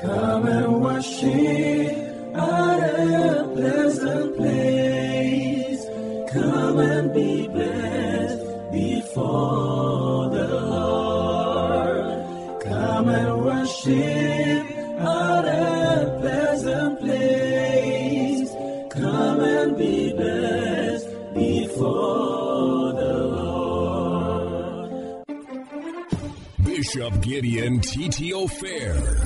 [0.00, 1.92] Come and worship
[2.34, 5.84] at a pleasant place.
[6.30, 12.62] Come and be blessed before the Lord.
[12.62, 14.66] Come and worship
[15.00, 18.50] at a pleasant place.
[18.90, 25.24] Come and be blessed before the Lord.
[26.64, 29.25] Bishop Gideon Titi Ofei,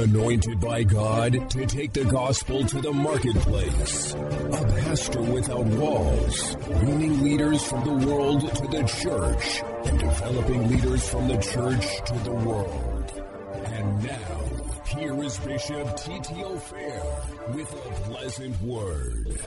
[0.00, 7.22] anointed by God to take the gospel to the marketplace, a pastor without walls, bringing
[7.22, 12.32] leaders from the world to the church, and developing leaders from the church to the
[12.32, 13.22] world.
[13.66, 19.38] And now, here is Bishop Titi Ofei with a pleasant word.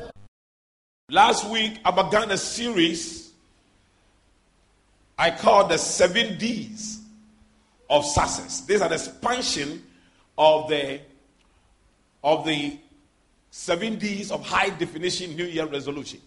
[1.09, 3.31] Last week, I began a series
[5.17, 7.01] I called the seven D's
[7.89, 8.61] of success.
[8.61, 9.83] These are the expansion
[10.37, 10.99] of the
[12.23, 12.77] of the
[13.51, 16.21] seven D's of high definition New Year resolution.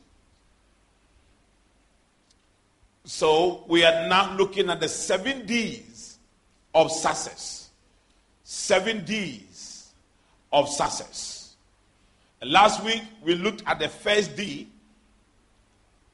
[3.04, 6.18] So we are now looking at the seven D's
[6.74, 7.70] of success.
[8.44, 9.92] Seven D's
[10.52, 11.54] of success.
[12.40, 14.68] And last week we looked at the first D,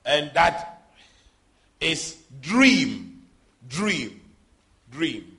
[0.04, 0.82] and that
[1.80, 3.22] is dream,
[3.68, 4.20] dream,
[4.90, 5.31] dream.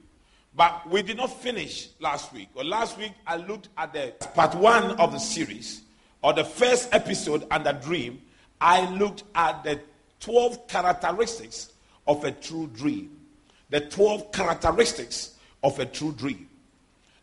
[0.55, 2.49] But we did not finish last week.
[2.53, 5.81] Well, last week I looked at the part one of the series,
[6.21, 8.21] or the first episode under dream.
[8.61, 9.79] I looked at the
[10.19, 11.73] 12 characteristics
[12.07, 13.19] of a true dream.
[13.69, 16.47] The 12 characteristics of a true dream.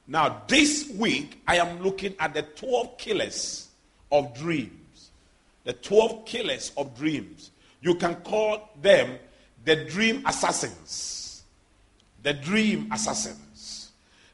[0.08, 3.68] Now, this week I am looking at the 12 killers
[4.10, 5.10] of dreams.
[5.62, 7.52] The 12 killers of dreams.
[7.80, 9.18] You can call them
[9.64, 11.19] the dream assassins.
[12.22, 13.90] The dream assassins.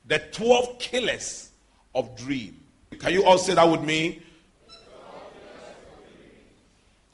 [0.06, 1.51] The 12 killers
[1.95, 2.61] of dream.
[2.98, 4.23] Can you all say that with me?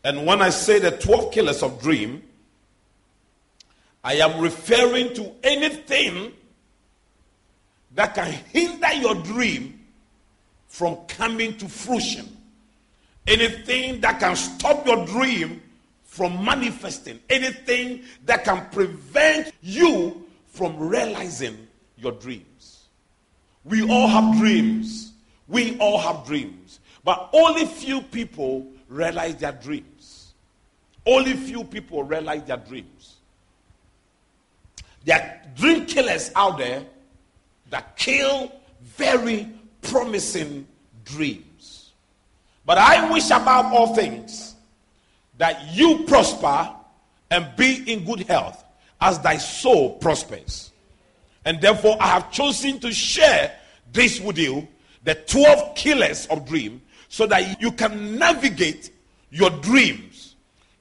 [0.05, 2.22] And when I say the 12 killers of dream,
[4.05, 6.33] I am referring to anything
[7.94, 9.78] that can hinder your dream
[10.66, 12.37] from coming to fruition.
[13.27, 15.62] Anything that can stop your dream
[16.03, 17.21] from manifesting.
[17.31, 22.89] Anything that can prevent you from realizing your dreams.
[23.65, 25.13] We all have dreams.
[25.49, 26.79] We all have dreams.
[27.05, 30.35] But only few people realize their dreams.
[31.07, 33.17] Only few people realize their dreams.
[35.05, 36.84] There are dream killers out there
[37.71, 38.53] that kill
[38.83, 39.49] very
[39.81, 40.67] promising
[41.05, 41.93] dreams.
[42.67, 44.55] But I wish above all things
[45.39, 46.71] that you prosper
[47.31, 48.62] and be in good health
[49.03, 50.71] as thy soul prospers.
[51.45, 53.53] And therefore, I have chosen to share
[53.93, 54.69] this with you
[55.03, 58.93] the 12 killers of dream so that you can navigate
[59.31, 60.37] your dreams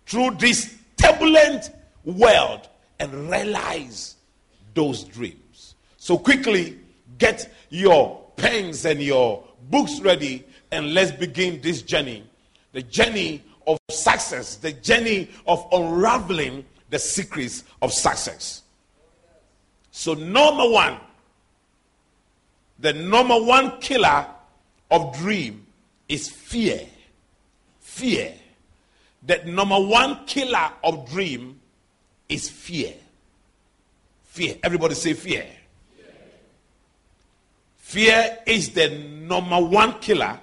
[0.06, 1.72] through this turbulent
[2.06, 4.16] world and realize
[4.76, 5.76] those dreams.
[5.98, 6.78] So, quickly
[7.18, 12.24] get your pens and your books ready and let's begin this journey
[12.74, 18.62] the journey of success, the journey of unraveling the secrets of success.
[19.90, 20.98] So, number one,
[22.80, 24.28] the number one killer
[24.92, 25.66] of dream
[26.08, 26.82] is fear.
[27.80, 28.34] Fear.
[29.26, 31.60] The number one killer of dream
[32.28, 32.94] is fear.
[34.26, 34.56] Fear.
[34.64, 35.46] Everybody say fear.
[37.78, 40.40] Fear is the number one killer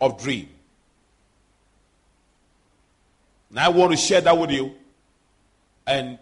[0.00, 0.48] of dream.
[3.50, 4.74] Now I want to share that with you
[5.86, 6.18] and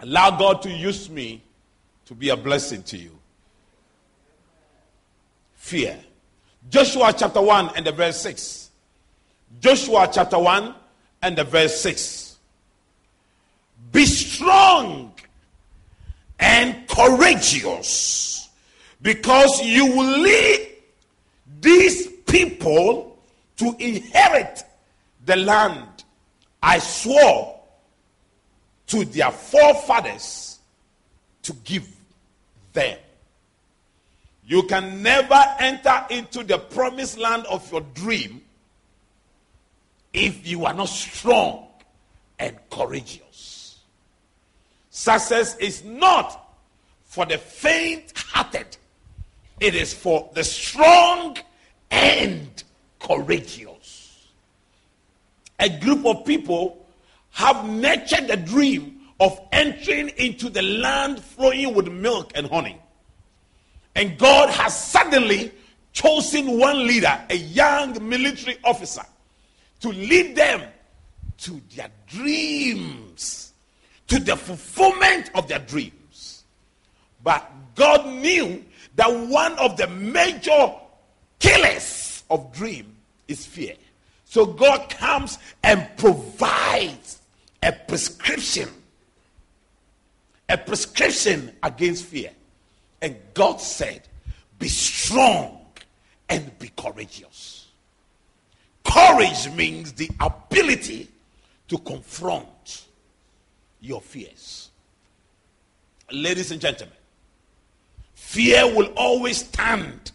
[0.00, 1.42] allow God to use me
[2.06, 3.18] to be a blessing to you.
[5.54, 5.98] Fear.
[6.70, 8.70] Joshua chapter 1 and the verse 6.
[9.60, 10.74] Joshua chapter 1
[11.22, 12.36] and the verse 6.
[13.92, 15.12] Be strong
[16.38, 18.48] and courageous
[19.02, 20.68] because you will lead
[21.60, 23.18] these people
[23.56, 24.62] to inherit
[25.24, 26.04] the land
[26.62, 27.57] I swore
[28.88, 30.58] to their forefathers
[31.42, 31.88] to give
[32.72, 32.98] them.
[34.46, 38.42] You can never enter into the promised land of your dream
[40.12, 41.66] if you are not strong
[42.38, 43.80] and courageous.
[44.90, 46.56] Success is not
[47.04, 48.76] for the faint hearted,
[49.60, 51.36] it is for the strong
[51.90, 52.62] and
[52.98, 54.28] courageous.
[55.58, 56.77] A group of people
[57.30, 62.78] have nurtured the dream of entering into the land flowing with milk and honey.
[63.94, 65.52] And God has suddenly
[65.92, 69.02] chosen one leader, a young military officer,
[69.80, 70.62] to lead them
[71.38, 73.52] to their dreams,
[74.06, 76.44] to the fulfillment of their dreams.
[77.22, 78.64] But God knew
[78.96, 80.74] that one of the major
[81.38, 82.94] killers of dream
[83.26, 83.74] is fear.
[84.24, 87.17] So God comes and provides
[87.62, 88.68] a prescription,
[90.48, 92.30] a prescription against fear.
[93.00, 94.02] And God said,
[94.58, 95.60] Be strong
[96.28, 97.68] and be courageous.
[98.84, 101.08] Courage means the ability
[101.68, 102.84] to confront
[103.80, 104.70] your fears.
[106.10, 106.96] Ladies and gentlemen,
[108.14, 110.12] fear will always stand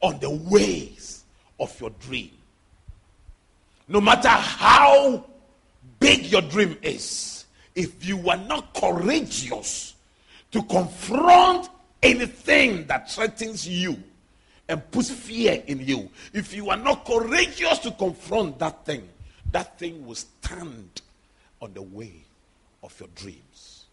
[0.00, 1.24] on the ways
[1.60, 2.30] of your dream.
[3.86, 5.24] No matter how
[5.98, 9.94] big your dream is, if you are not courageous
[10.50, 11.68] to confront
[12.02, 13.96] anything that threatens you
[14.68, 19.08] and puts fear in you, if you are not courageous to confront that thing,
[19.52, 21.02] that thing will stand
[21.60, 22.12] on the way
[22.82, 23.84] of your dreams.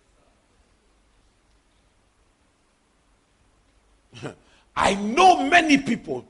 [4.76, 6.26] I know many people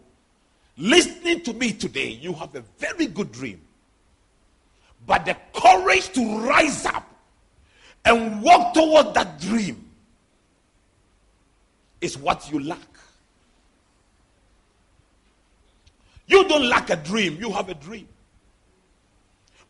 [0.78, 3.62] listening to me today, you have a very good dream.
[5.06, 7.08] But the courage to rise up
[8.04, 9.90] and walk toward that dream
[12.02, 12.80] is what you lack.
[16.28, 18.08] You don't lack a dream, you have a dream.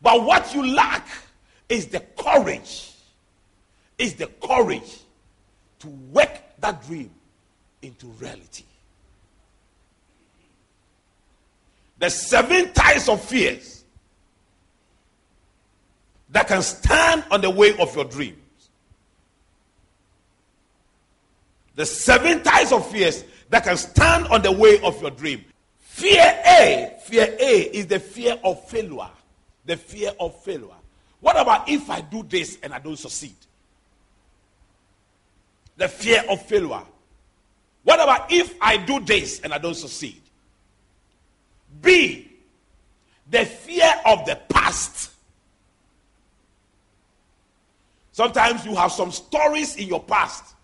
[0.01, 1.07] But what you lack
[1.67, 2.91] is the courage,
[3.97, 4.99] is the courage
[5.79, 7.11] to work that dream
[7.81, 8.63] into reality.
[11.97, 13.84] The seven types of fears
[16.35, 18.35] that can stand on the way of your dreams.
[21.75, 25.45] The seven types of fears that can stand on the way of your dream.
[25.79, 29.09] Fear A, fear A is the fear of failure.
[29.65, 30.75] The fear of failure.
[31.21, 33.38] What about if I do this and I don't succeed?
[35.77, 36.83] The fear of failure.
[37.83, 40.21] What about if I do this and I don't succeed?
[41.81, 42.29] B,
[43.31, 45.14] the fear of the past.
[48.15, 50.56] Sometimes you have some stories in your past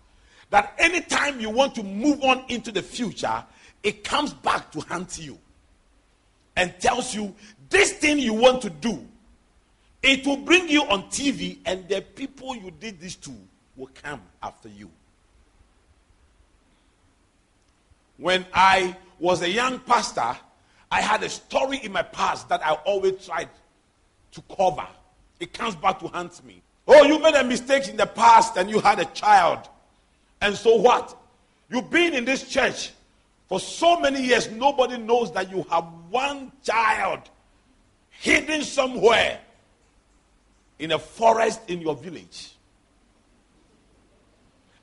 [0.48, 3.44] that anytime you want to move on into the future,
[3.82, 5.38] it comes back to haunt you
[6.56, 7.34] and tells you
[7.68, 9.06] this thing you want to do.
[10.02, 13.32] It will bring you on TV, and the people you did this to
[13.76, 14.88] will come after you.
[18.16, 20.38] When I was a young pastor,
[20.90, 23.50] I had a story in my past that I always tried
[24.30, 24.86] to cover.
[25.38, 26.62] It comes back to haunt me.
[26.94, 29.68] Oh, you made a mistake in the past and you had a child.
[30.40, 31.16] And so what?
[31.70, 32.90] You've been in this church
[33.52, 37.20] for so many years, nobody knows that you have one child
[38.08, 39.40] hidden somewhere
[40.78, 42.52] in a forest in your village.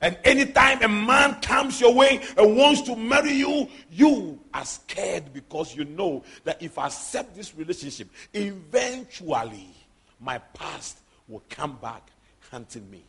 [0.00, 5.32] And anytime a man comes your way and wants to marry you, you are scared
[5.32, 9.74] because you know that if I accept this relationship, eventually
[10.20, 10.98] my past
[11.30, 12.10] will come back
[12.50, 13.02] hunting me.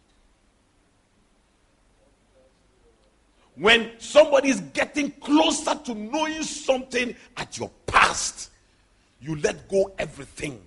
[3.55, 8.49] When somebody is getting closer to knowing something at your past,
[9.19, 10.61] you let go everything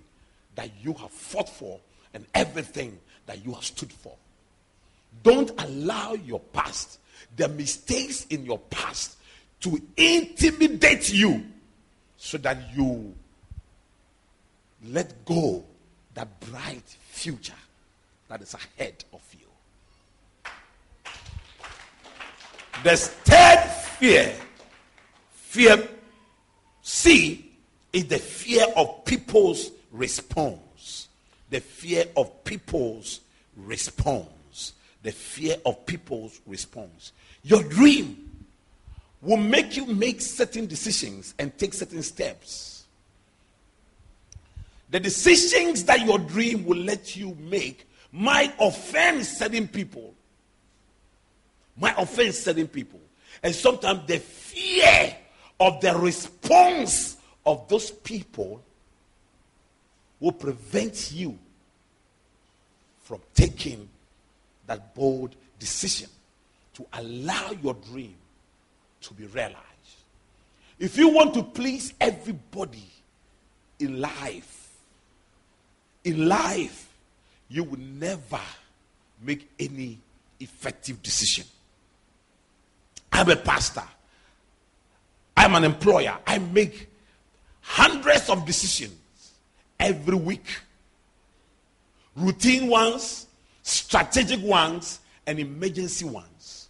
[0.55, 1.81] that you have fought for
[2.13, 4.15] and everything that you have stood for.
[5.23, 6.99] Don't allow your past,
[7.37, 9.17] the mistakes in your past,
[9.61, 11.45] to intimidate you
[12.17, 13.15] so that you
[14.89, 15.65] let go
[16.15, 17.55] that bright future
[18.29, 19.47] that is ahead of you.
[22.83, 24.35] The third fear,
[25.33, 25.89] fear
[26.83, 27.53] C,
[27.93, 31.09] is the fear of people's response.
[31.51, 33.21] The fear of people's
[33.57, 34.29] response
[35.05, 37.13] the fear of people's response.
[37.45, 38.47] Your dream
[39.23, 42.74] will make you make certain decisions and take certain steps.
[44.95, 50.15] The decisions that your dream will let you make might offend certain people.
[51.77, 53.01] Might offend certain people.
[53.43, 55.17] And sometimes the fear
[55.59, 58.63] of the response of those people
[60.21, 61.37] will prevent you
[63.03, 63.89] from taking
[64.69, 66.09] that bold decision
[66.75, 68.15] to allow your dream
[69.01, 69.59] to be realized.
[70.79, 72.87] If you want to please everybody
[73.81, 74.64] in life,
[76.05, 76.89] in life,
[77.49, 78.41] you will never
[79.23, 79.99] make any
[80.41, 81.45] effective decision.
[83.13, 83.83] I'm a pastor.
[85.37, 86.17] I'm an employer.
[86.27, 86.89] I make
[87.61, 88.99] hundreds of decisions
[89.79, 90.47] every week
[92.17, 93.27] routine ones,
[93.63, 96.69] strategic ones, and emergency ones.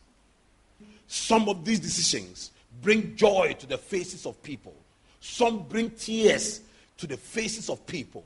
[1.06, 2.50] Some of these decisions
[2.82, 4.74] bring joy to the faces of people,
[5.20, 6.60] some bring tears
[6.98, 8.24] to the faces of people.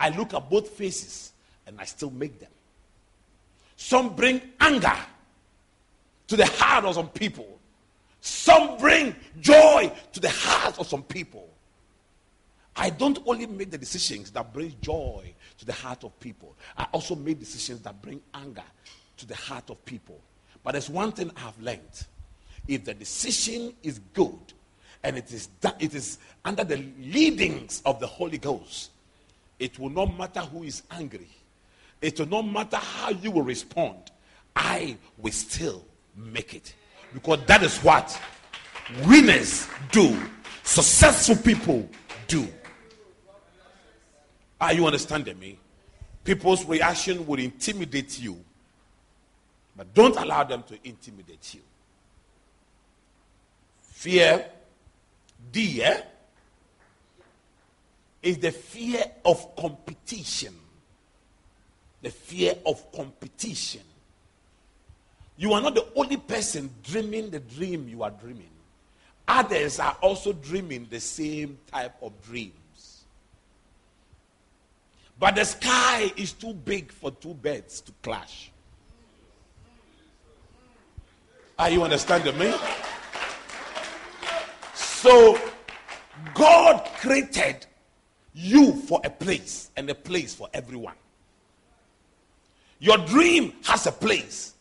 [0.00, 1.32] I look at both faces
[1.66, 2.50] and I still make them.
[3.76, 4.96] Some bring anger
[6.28, 7.58] to the heart of some people.
[8.20, 11.48] Some bring joy to the heart of some people.
[12.76, 16.54] I don't only make the decisions that bring joy to the heart of people.
[16.76, 18.62] I also make decisions that bring anger
[19.16, 20.20] to the heart of people.
[20.62, 22.06] But there's one thing I have learned.
[22.66, 24.38] If the decision is good
[25.02, 25.48] and it is,
[25.80, 28.90] it is under the leadings of the Holy Ghost,
[29.58, 31.28] it will not matter who is angry.
[32.00, 33.98] It will not matter how you will respond.
[34.54, 35.84] I will still
[36.16, 36.74] make it.
[37.12, 38.20] Because that is what
[39.06, 40.16] winners do,
[40.62, 41.88] successful people
[42.26, 42.46] do.
[44.60, 45.58] Are you understanding me?
[46.24, 48.38] People's reaction will intimidate you,
[49.76, 51.60] but don't allow them to intimidate you.
[53.82, 54.44] Fear,
[55.50, 56.02] D, eh,
[58.22, 60.54] is the fear of competition.
[62.02, 63.82] The fear of competition.
[65.36, 68.50] You are not the only person dreaming the dream you are dreaming.
[69.26, 73.04] Others are also dreaming the same type of dreams.
[75.18, 78.50] But the sky is too big for two birds to clash.
[81.58, 82.54] Are you understanding me?
[84.74, 85.38] So,
[86.34, 87.66] God created
[88.38, 90.94] you for a place and a place for everyone.
[92.78, 94.54] Your dream has a place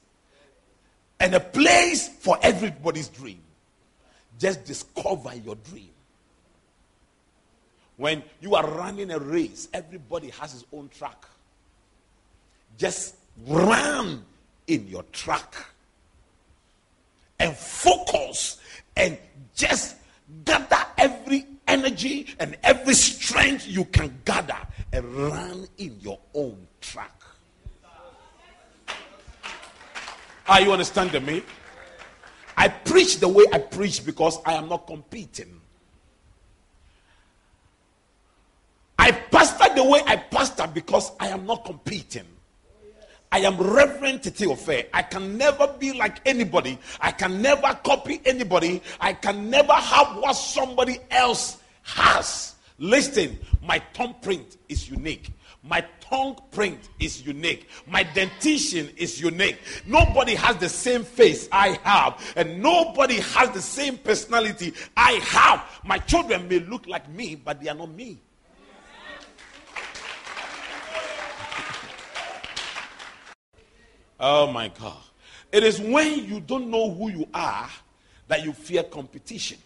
[1.20, 3.40] and a place for everybody's dream.
[4.40, 5.90] Just discover your dream.
[7.98, 11.26] When you are running a race, everybody has his own track.
[12.78, 13.16] Just
[13.46, 14.26] run
[14.66, 15.56] in your track
[17.40, 18.58] and focus
[18.96, 19.18] and
[19.56, 19.98] just
[20.46, 24.58] gather every energy and every strength you can gather
[24.94, 27.12] and run in your own track.
[30.48, 31.44] Are you understanding me?
[32.56, 35.62] I preach the way I preach because I am not competing.
[38.98, 42.26] I pastor the way I pastor because I am not competing.
[43.38, 44.88] I am Reverend Titi Ofei.
[44.92, 46.80] I can never be like anybody.
[47.00, 48.82] I can never copy anybody.
[49.00, 52.56] I can never have what somebody else has.
[52.80, 55.30] Listen, my thumbprint is unique.
[55.62, 57.70] My tongue print is unique.
[57.86, 59.60] My dentition is unique.
[59.86, 65.64] Nobody has the same face I have, and nobody has the same personality I have.
[65.84, 68.18] My children may look like me, but they are not me.
[74.20, 74.98] Oh my God.
[75.52, 77.70] It is when you don't know who you are
[78.28, 79.58] that you fear competition.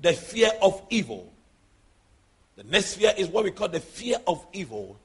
[0.00, 1.32] The fear of evil.
[2.56, 4.96] The next fear is what we call the fear of evil.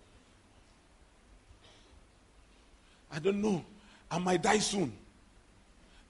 [3.12, 3.64] I don't know.
[4.10, 4.92] I might die soon.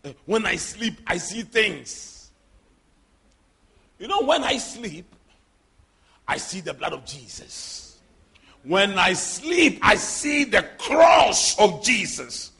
[0.03, 2.29] Uh, when I sleep, I see things.
[3.99, 5.05] You know, when I sleep,
[6.27, 7.86] I see the blood of Jesus.
[8.67, 12.51] When I sleep, I see the cross of Jesus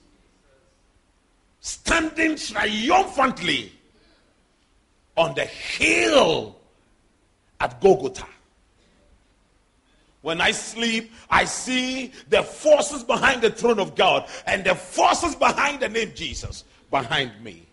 [1.59, 3.73] standing triumphantly
[5.17, 6.55] on the hill
[7.59, 8.25] at Golgotha.
[10.21, 15.35] When I sleep, I see the forces behind the throne of God and the forces
[15.35, 17.66] behind the name Jesus behind me.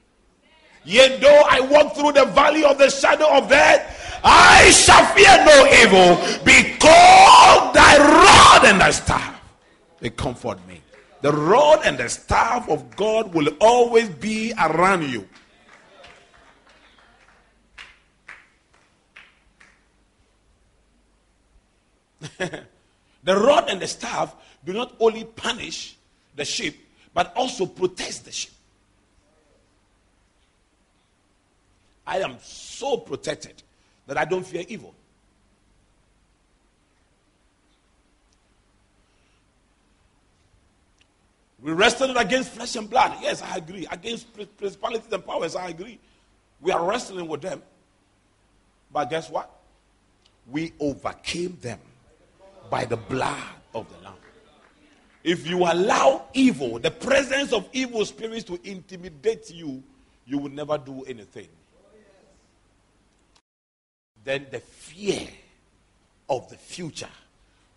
[0.84, 5.44] Yet though I walk through the valley of the shadow of death, I shall fear
[5.44, 9.40] no evil because thy rod and thy staff,
[10.00, 10.80] they comfort me.
[11.20, 15.28] The rod and the staff of God will always be around you.
[22.38, 25.96] the rod and the staff do not only punish
[26.36, 28.53] the sheep, but also protect the sheep.
[32.06, 33.62] I am so protected
[34.06, 34.94] that I don't fear evil.
[41.62, 43.16] We wrestled against flesh and blood.
[43.22, 43.86] Yes, I agree.
[43.90, 44.26] Against
[44.58, 45.98] principalities and powers, I agree.
[46.60, 47.62] We are wrestling with them.
[48.92, 49.50] But guess what?
[50.50, 51.78] We overcame them
[52.68, 53.42] by the blood
[53.74, 54.14] of the Lamb.
[55.22, 59.82] If you allow evil, the presence of evil spirits to intimidate you,
[60.26, 61.48] you will never do anything.
[64.24, 65.28] Then the fear
[66.28, 67.08] of the future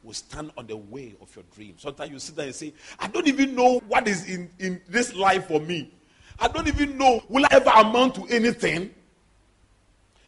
[0.04, 1.76] will stand on the way of your dream.
[1.78, 5.14] Sometimes you sit there and say, I don't even know what is in, in this
[5.14, 5.92] life for me.
[6.40, 8.94] I don't even know, will I ever amount to anything?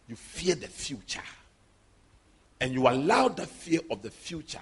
[0.08, 1.22] You fear the future.
[2.60, 4.60] And you allow the fear of the future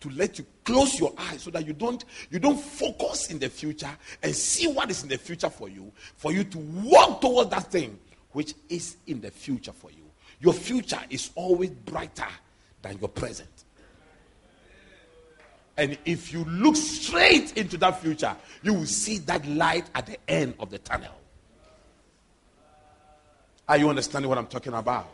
[0.00, 3.48] to let you close your eyes so that you don't you don't focus in the
[3.48, 3.90] future
[4.22, 7.64] and see what is in the future for you for you to walk towards that
[7.70, 7.98] thing
[8.30, 10.07] which is in the future for you
[10.40, 12.28] your future is always brighter
[12.82, 13.48] than your present
[15.78, 20.18] and if you look straight into that future, you will see that light at the
[20.26, 21.14] end of the tunnel.
[23.68, 25.08] Are you understanding what I'm talking about?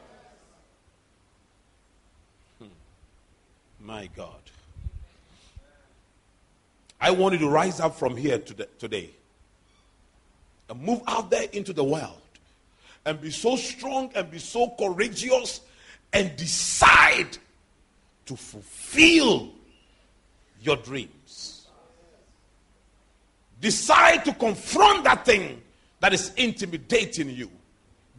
[2.58, 2.68] Hmm.
[3.80, 4.40] My God.
[6.98, 9.10] I want you to rise up from here today
[10.70, 12.22] and move out there into the world
[13.06, 15.60] and be so strong and be so courageous
[16.12, 17.36] and decide
[18.26, 19.50] to fulfill
[20.62, 21.66] your dreams.
[23.60, 25.60] Decide to confront that thing
[26.00, 27.50] that is intimidating you.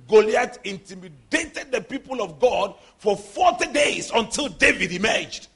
[0.07, 5.47] Goliath intimidated the people of God for 40 days until David emerged.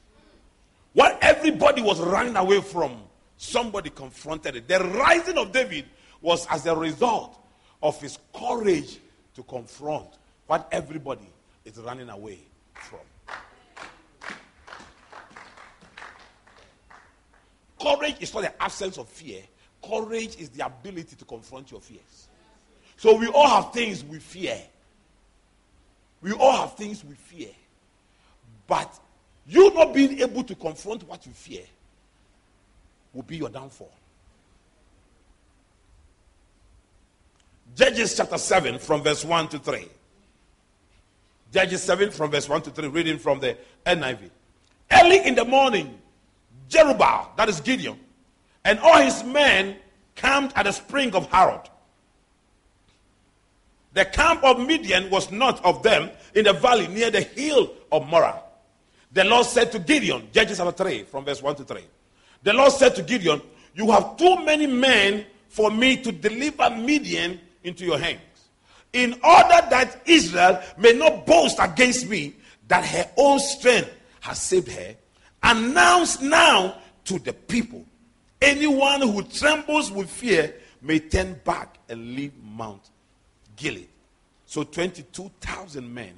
[0.93, 2.98] What everybody was running away from,
[3.38, 4.67] somebody confronted it.
[4.67, 5.86] The rising of David
[6.21, 7.38] was as a result
[7.81, 9.00] of his courage
[9.39, 10.17] to confront
[10.48, 11.31] what everybody
[11.63, 12.39] is running away
[12.74, 13.00] from.
[17.81, 19.41] Courage is not the absence of fear.
[19.81, 22.27] Courage is the ability to confront your fears.
[22.98, 24.60] So we all have things we fear.
[26.22, 27.51] We all have things we fear.
[28.67, 28.93] But
[29.48, 31.63] you not being able to confront what you fear
[33.13, 33.93] will be your downfall.
[37.76, 39.88] Judges chapter 7 from verse 1 to 3.
[41.51, 44.29] Judges 7 from verse 1 to 3, reading from the NIV.
[44.92, 46.00] Early in the morning,
[46.70, 48.00] Jerubbaal, that is Gideon,
[48.64, 49.77] and all his men
[50.16, 51.62] camped at the spring of Harod.
[53.94, 58.08] The camp of Midian was not of them in the valley near the hill of
[58.08, 58.40] Moreh.
[59.12, 61.82] The Lord said to Gideon, Judges chapter 3, from verse 1 to 3.
[62.44, 63.42] The Lord said to Gideon,
[63.74, 68.22] You have too many men for me to deliver Midian into your hands.
[68.93, 72.35] In order that Israel may not boast against me
[72.67, 73.91] that her own strength
[74.22, 74.95] has saved her,
[75.41, 77.85] Announce now to the people
[78.41, 82.89] anyone who trembles with fear may turn back and leave Mount
[83.55, 83.87] Gilead.
[84.45, 86.13] So 22,000 men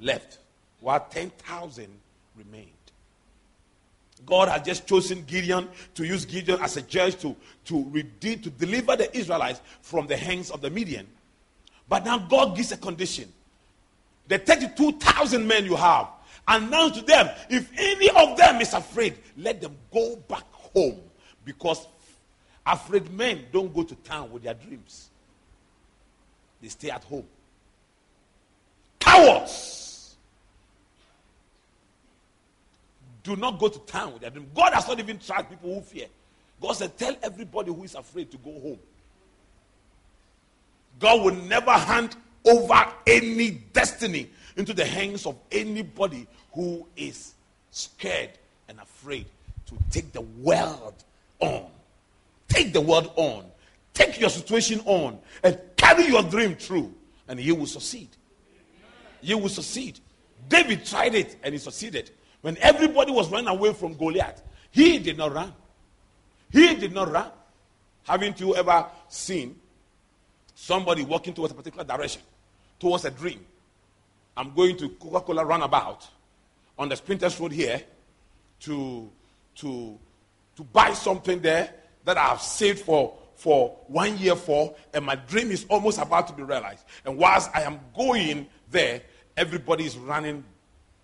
[0.00, 0.38] left,
[0.80, 1.88] while 10,000
[2.36, 2.70] remained.
[4.26, 7.34] God has just chosen Gideon to use Gideon as a judge to,
[7.66, 11.06] to redeem, to deliver the Israelites from the hands of the Midian.
[11.88, 13.32] But now God gives a condition.
[14.26, 16.08] The 32,000 men you have,
[16.48, 21.00] announce to them if any of them is afraid, let them go back home
[21.44, 21.86] because
[22.66, 25.08] afraid men don't go to town with their dreams,
[26.60, 27.26] they stay at home.
[28.98, 29.85] Cowards
[33.26, 34.48] do not go to town with dreams.
[34.54, 36.06] God has not even tried people who fear.
[36.60, 38.78] God said, Tell everybody who is afraid to go home.
[40.98, 47.34] God will never hand over any destiny into the hands of anybody who is
[47.70, 48.30] scared
[48.68, 49.26] and afraid
[49.66, 50.94] to take the world
[51.40, 51.66] on.
[52.48, 53.44] Take the world on.
[53.92, 56.94] Take your situation on and carry your dream through,
[57.28, 58.08] and you will succeed.
[59.20, 59.98] You will succeed.
[60.48, 62.10] David tried it and he succeeded.
[62.42, 65.52] When everybody was running away from Goliath, he did not run.
[66.52, 67.30] He did not run.
[68.04, 69.58] Haven't you ever seen
[70.54, 72.22] somebody walking towards a particular direction,
[72.78, 73.44] towards a dream,
[74.36, 76.06] I'm going to Coca Cola Roundabout
[76.78, 77.82] on the Spintex Road here
[78.60, 79.10] to,
[79.56, 79.98] to,
[80.56, 81.72] to buy something there
[82.04, 86.34] that I've saved for, for one year for, and my dream is almost about to
[86.34, 86.84] be realized.
[87.04, 89.02] And whilst I am going there,
[89.36, 90.44] everybody is running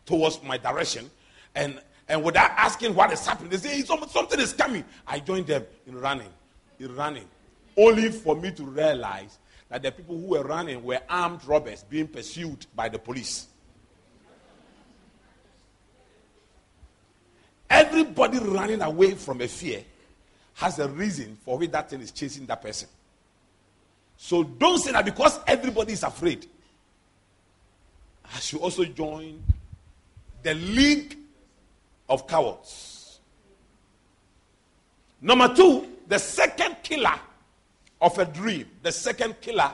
[0.07, 1.11] towards my direction.
[1.55, 4.85] And, and without asking what is happening, they say, something is coming.
[5.07, 6.31] I joined them in running,
[6.79, 7.29] in running,
[7.77, 9.39] only for me to realize
[9.69, 13.47] that the people who were running were armed robbers being pursued by the police.
[17.71, 19.83] Everybody running away from a fear
[20.55, 22.89] has a reason for which that thing is chasing that person.
[24.19, 26.47] So don't say that because everybody is afraid.
[28.25, 29.43] I should also join
[30.43, 31.17] the league
[32.13, 33.21] of cowards.
[35.23, 37.19] Number two, the second killer
[38.03, 39.73] of a dream, the second killer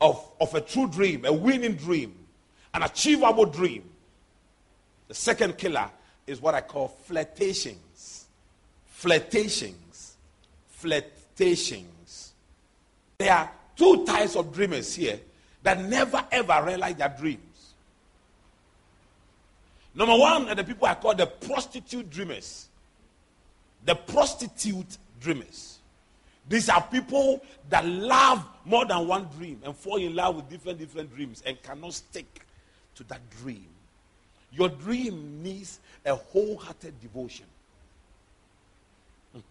[0.00, 2.14] of, of a true dream, a winning dream,
[2.72, 3.82] an achievable dream.
[5.08, 5.90] The second killer
[6.28, 8.26] is what I call flirtations.
[8.86, 10.16] Flirtations.
[10.68, 12.34] Flirtations.
[13.18, 15.18] There are two types of dreamers here
[15.64, 17.51] that never ever realize their dreams.
[19.94, 22.68] Number one are the people I call the prostitute dreamers.
[23.84, 25.78] The prostitute dreamers.
[26.48, 30.78] These are people that love more than one dream and fall in love with different
[30.78, 32.46] different dreams and cannot stick
[32.96, 33.66] to that dream.
[34.50, 37.46] Your dream needs a wholehearted devotion.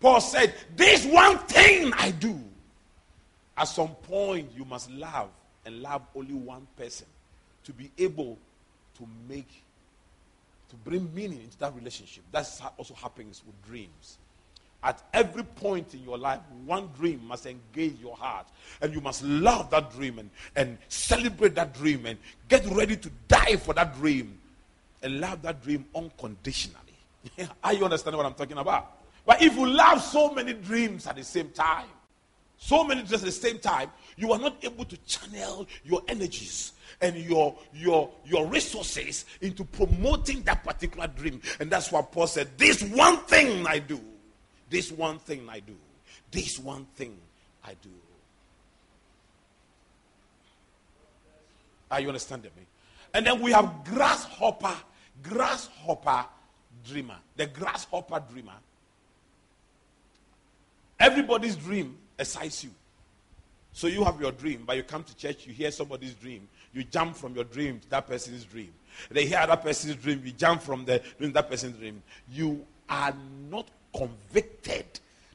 [0.00, 2.38] Paul said, This one thing I do.
[3.56, 5.30] At some point, you must love
[5.64, 7.06] and love only one person
[7.64, 8.38] to be able
[8.98, 9.62] to make,
[10.68, 12.24] to bring meaning into that relationship.
[12.32, 14.18] That's also happens with dreams.
[14.82, 18.46] At every point in your life, one dream must engage your heart.
[18.82, 23.10] And you must love that dream and, and celebrate that dream and get ready to
[23.26, 24.38] die for that dream
[25.02, 26.78] and love that dream unconditionally.
[27.64, 28.98] Are you understand what I'm talking about?
[29.24, 31.86] But if you love so many dreams at the same time,
[32.64, 36.72] so many dreams at the same time, you are not able to channel your energies
[37.00, 41.40] and your your your resources into promoting that particular dream.
[41.60, 44.00] And that's why Paul said, This one thing I do
[44.74, 45.76] this one thing I do.
[46.32, 47.16] This one thing
[47.64, 47.90] I do.
[51.90, 52.64] Are you understanding me?
[53.12, 54.74] And then we have grasshopper,
[55.22, 56.24] grasshopper
[56.84, 57.14] dreamer.
[57.36, 58.56] The grasshopper dreamer.
[60.98, 62.70] Everybody's dream excites you.
[63.72, 66.84] So you have your dream, but you come to church, you hear somebody's dream, you
[66.84, 68.72] jump from your dream to that person's dream.
[69.10, 72.02] They hear that person's dream, you jump from the dream that person's dream.
[72.30, 73.14] You are
[73.50, 74.86] not convicted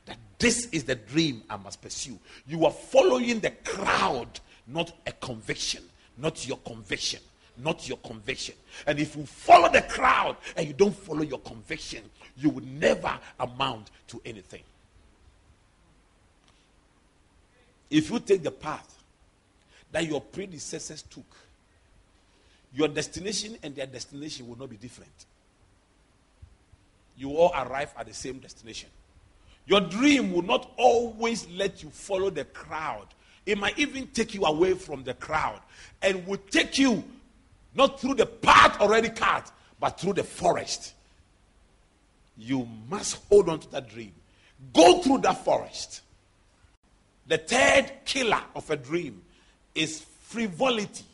[0.05, 2.17] that this is the dream I must pursue.
[2.47, 5.83] You are following the crowd, not a conviction,
[6.17, 7.19] not your conviction.
[7.61, 8.55] Not your conviction.
[8.87, 12.03] And if you follow the crowd and you don't follow your conviction,
[12.37, 14.63] you will never amount to anything.
[17.89, 19.03] If you take the path
[19.91, 21.25] that your predecessors took,
[22.73, 25.25] your destination and their destination will not be different
[27.19, 28.89] you all arrive at the same destination.
[29.67, 33.07] Your dream will not always let you follow the crowd.
[33.45, 35.59] It might even take you away from the crowd
[36.01, 37.03] and will take you
[37.75, 40.93] not through the path already cut, but through the forest.
[42.37, 44.13] You must hold on to that dream.
[44.73, 46.01] Go through that forest.
[47.29, 49.21] The third killer of a dream
[49.75, 51.05] is frivolity.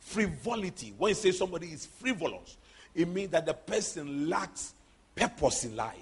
[0.00, 0.94] Frivolity.
[0.96, 2.56] When you say somebody is frivolous,
[2.94, 4.72] it means that the person lacks
[5.14, 5.94] purpose in life.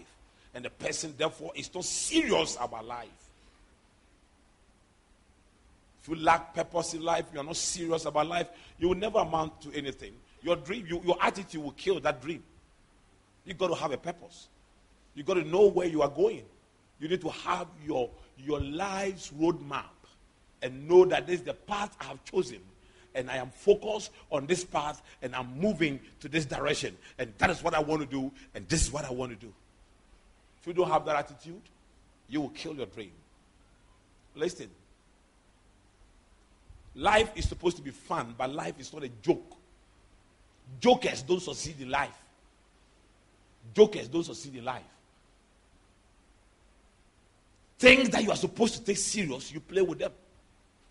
[0.54, 3.08] And the person, therefore, is not serious about life.
[6.00, 8.46] If you lack purpose in life, you are not serious about life,
[8.78, 10.12] you will never amount to anything.
[10.44, 12.44] Your dream, you, your attitude will kill that dream.
[13.44, 14.46] You got to have a purpose.
[15.16, 16.44] You got to know where you are going.
[17.00, 19.84] You need to have your, your life's roadmap
[20.62, 22.60] and know that this is the path I have chosen
[23.14, 26.96] and I am focused on this path and I'm moving to this direction.
[27.18, 29.36] And that is what I want to do, and this is what I want to
[29.36, 29.52] do.
[30.60, 31.62] If you don't have that attitude,
[32.28, 33.12] you will kill your dream.
[34.34, 34.68] Listen.
[36.96, 39.56] Life is supposed to be fun, but life is not a joke.
[40.80, 42.16] Jokers don't succeed in life.
[43.74, 44.82] Jokers don't succeed in life.
[47.78, 50.12] Things that you are supposed to take serious, you play with them.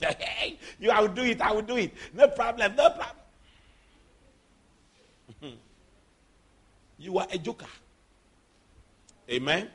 [0.20, 1.40] Hey, you, I will do it.
[1.40, 1.94] I will do it.
[2.14, 2.76] No problem.
[2.76, 3.16] No problem.
[7.00, 7.68] you are a joker.
[9.30, 9.70] Amen.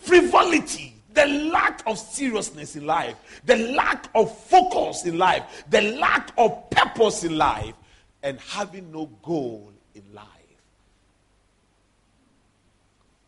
[0.00, 6.32] Frivolity, the lack of seriousness in life, the lack of focus in life, the lack
[6.38, 7.74] of purpose in life,
[8.22, 10.26] and having no goal in life.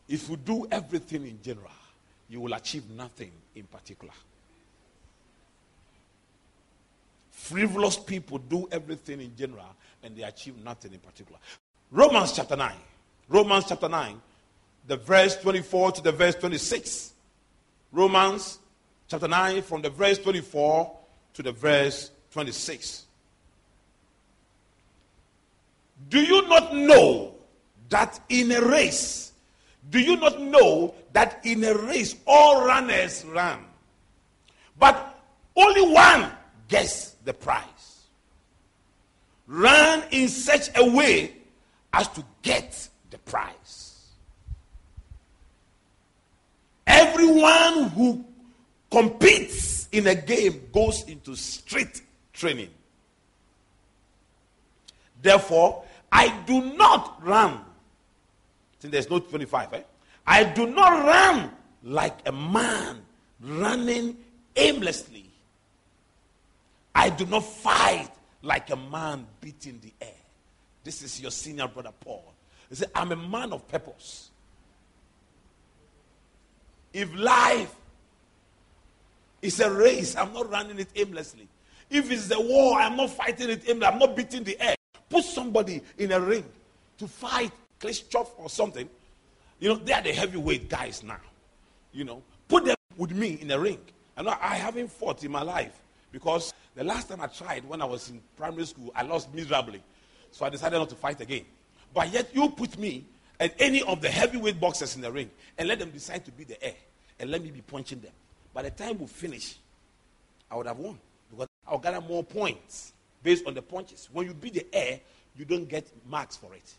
[0.08, 1.70] If you do everything in general,
[2.32, 4.14] you will achieve nothing in particular.
[7.30, 11.38] Frivolous people do everything in general and they achieve nothing in particular.
[11.90, 12.72] Romans chapter 9.
[13.28, 14.20] Romans chapter 9,
[14.86, 17.12] the verse 24 to the verse 26.
[17.92, 18.58] Romans
[19.08, 20.98] chapter 9, from the verse 24
[21.34, 23.04] to the verse 26.
[26.08, 27.34] Do you not know
[27.90, 29.31] that in a race,
[29.90, 33.58] do you not know that in a race all runners run,
[34.78, 35.18] but
[35.56, 36.30] only one
[36.68, 38.06] gets the prize?
[39.46, 41.34] Run in such a way
[41.92, 44.08] as to get the prize.
[46.86, 48.24] Everyone who
[48.90, 52.70] competes in a game goes into strict training.
[55.20, 57.60] Therefore, I do not run
[58.82, 59.82] since there's no 25, eh?
[60.26, 61.52] I do not run
[61.84, 63.00] like a man
[63.40, 64.16] running
[64.56, 65.30] aimlessly.
[66.92, 68.10] I do not fight
[68.42, 70.20] like a man beating the air.
[70.82, 72.24] This is your senior brother Paul.
[72.70, 74.30] He said, I'm a man of purpose.
[76.92, 77.72] If life
[79.42, 81.46] is a race, I'm not running it aimlessly.
[81.88, 83.94] If it's a war, I'm not fighting it aimlessly.
[83.94, 84.74] I'm not beating the air.
[85.08, 86.44] Put somebody in a ring
[86.98, 88.88] to fight Klitschko or something.
[89.58, 91.20] You know, they are the heavyweight guys now.
[91.92, 93.78] You know, put them with me in a ring.
[94.16, 95.72] Know I haven't fought in my life
[96.12, 99.82] because the last time I tried when I was in primary school, I lost miserably.
[100.30, 101.44] So I decided not to fight again.
[101.92, 103.04] But yet you put me
[103.40, 106.44] and any of the heavyweight boxers in the ring and let them decide to be
[106.44, 106.74] the air
[107.18, 108.12] and let me be punching them.
[108.54, 109.56] By the time we finish,
[110.50, 110.98] I would have won
[111.30, 112.92] because I'll gather more points
[113.22, 114.08] based on the punches.
[114.12, 115.00] When you beat the air,
[115.36, 116.74] you don't get marks for it.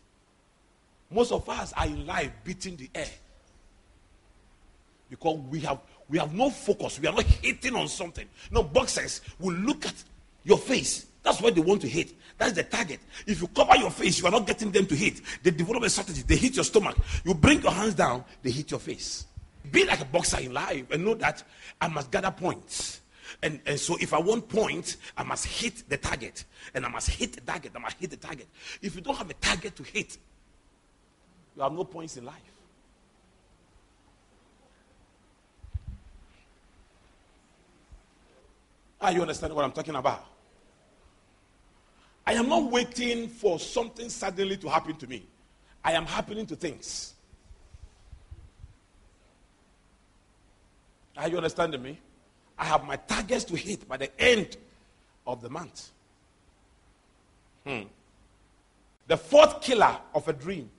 [1.14, 3.08] Most of us are in life beating the air
[5.08, 6.98] because we have we have no focus.
[6.98, 8.26] We are not hitting on something.
[8.50, 9.94] No boxers will look at
[10.42, 11.06] your face.
[11.22, 12.12] That's what they want to hit.
[12.36, 12.98] That's the target.
[13.26, 15.20] If you cover your face, you are not getting them to hit.
[15.42, 16.22] They develop a strategy.
[16.26, 16.96] They hit your stomach.
[17.24, 19.26] You bring your hands down, they hit your face.
[19.70, 21.42] Be like a boxer in life and know that
[21.80, 23.00] I must gather points.
[23.42, 26.44] And, and so if I want points, I must hit the target.
[26.74, 27.72] And I must hit the target.
[27.74, 28.48] I must hit the target.
[28.82, 30.18] If you don't have a target to hit,
[31.56, 32.34] you have no points in life.
[39.00, 40.24] Are you understanding what I'm talking about?
[42.26, 45.26] I am not waiting for something suddenly to happen to me.
[45.84, 47.12] I am happening to things.
[51.16, 51.98] Are you understanding me?
[52.58, 54.56] I have my targets to hit by the end
[55.26, 55.90] of the month.
[57.66, 57.82] Hmm.
[59.06, 60.70] The fourth killer of a dream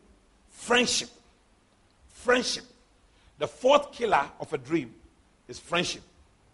[0.55, 1.09] friendship.
[2.07, 2.63] Friendship.
[3.37, 4.93] The fourth killer of a dream
[5.47, 6.01] is friendship.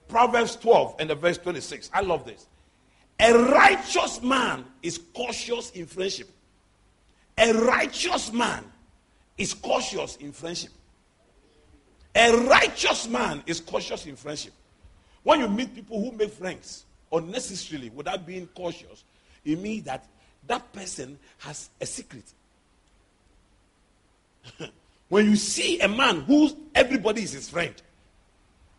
[0.07, 1.89] Proverbs 12 and the verse 26.
[1.93, 2.47] I love this.
[3.19, 6.27] A righteous man is cautious in friendship.
[7.37, 8.65] A righteous man
[9.37, 10.71] is cautious in friendship.
[12.15, 14.53] A righteous man is cautious in friendship.
[15.23, 19.03] When you meet people who make friends unnecessarily without being cautious,
[19.45, 20.05] it means that
[20.47, 22.25] that person has a secret.
[25.09, 27.73] When you see a man who everybody is his friend,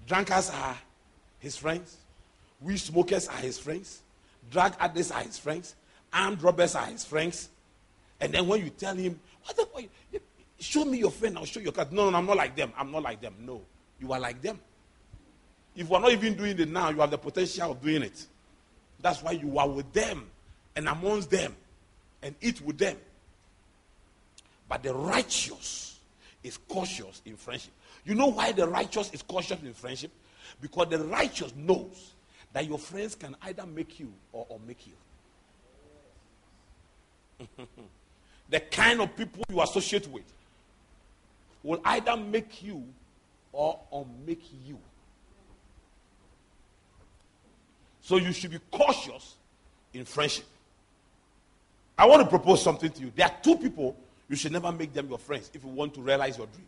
[0.07, 0.77] drunkards are
[1.38, 1.96] his friends,
[2.61, 4.03] we smokers are his friends,
[4.51, 5.75] drug addicts are his friends,
[6.12, 7.48] armed robbers are his friends.
[8.20, 10.20] And then when you tell him, what the,
[10.59, 11.92] show me your friend, I'll show you your card.
[11.92, 12.72] No, no, I'm not like them.
[12.79, 13.35] I'm not like them.
[13.40, 13.62] No,
[14.01, 14.61] you are like them.
[15.75, 18.27] If you are not even doing it now, you have the potential of doing it.
[19.01, 20.31] That's why you are with them
[20.77, 21.57] and amongst them
[22.22, 22.96] and eat with them.
[24.73, 25.99] But the righteous
[26.43, 27.75] is cautious in friendship.
[28.07, 30.11] You know why the righteous is cautious in friendship?
[30.63, 32.13] Because the righteous knows
[32.55, 34.95] that your friends can either make you or, or make you.
[38.49, 40.25] the kind of people you associate with
[41.63, 42.83] will either make you
[43.53, 44.79] or unmake you.
[48.01, 49.35] So you should be cautious
[49.93, 50.47] in friendship.
[51.99, 53.13] I want to propose something to you.
[53.15, 53.99] There are two people
[54.33, 56.66] you should never make them your friends if you want to realize your dreams.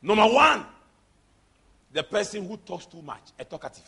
[0.00, 0.64] Number one,
[1.92, 3.84] the person who talks too much, a talkative.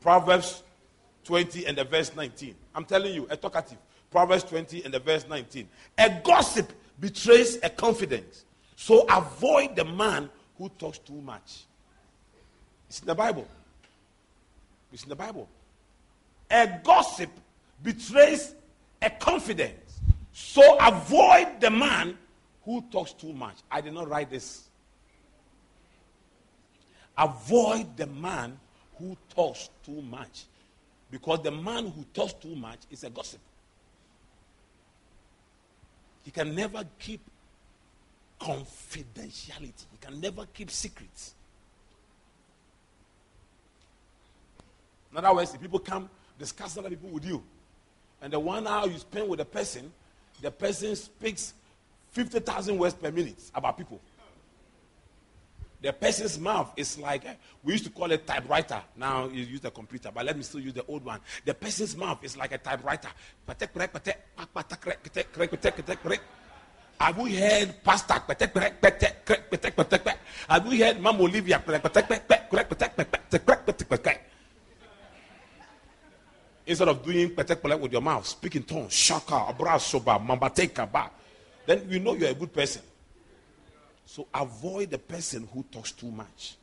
[0.00, 0.64] Proverbs
[1.22, 2.56] 20 and the verse 19.
[2.74, 3.78] I'm telling you, a talkative.
[4.10, 5.68] Proverbs 20 and the verse 19.
[5.96, 8.46] A gossip betrays a confidence.
[8.74, 11.66] So avoid the man who talks too much.
[12.88, 13.46] It's in the Bible.
[14.92, 15.48] It's in the Bible.
[16.50, 17.30] A gossip
[17.80, 18.56] betrays
[19.00, 19.83] a confidence.
[20.34, 22.18] So avoid the man
[22.64, 23.54] who talks too much.
[23.70, 24.64] I did not write this.
[27.16, 28.58] Avoid the man
[28.98, 30.46] who talks too much.
[31.08, 33.38] Because the man who talks too much is a gossip.
[36.24, 37.20] He can never keep
[38.40, 39.86] confidentiality.
[39.92, 41.34] he can never keep secrets.
[45.12, 47.40] In other words, if people come discuss other people with you,
[48.20, 49.92] and the one hour you spend with a person,
[50.40, 51.54] the person speaks
[52.12, 54.00] 50,000 words per minute about people.
[55.82, 57.24] The person's mouth is like,
[57.62, 58.80] we used to call it typewriter.
[58.96, 61.20] Now you use the computer, but let me still use the old one.
[61.44, 63.08] The person's mouth is like a typewriter.
[67.00, 68.14] Have we heard pastor?
[70.48, 71.62] Have you heard Mom Olivia?
[76.66, 81.10] Instead of doing petek with your mouth, speak in tongues, shaka, abra soba, mambateka ba,
[81.66, 82.82] then you know you're a good person.
[84.06, 86.56] So avoid the person who talks too much.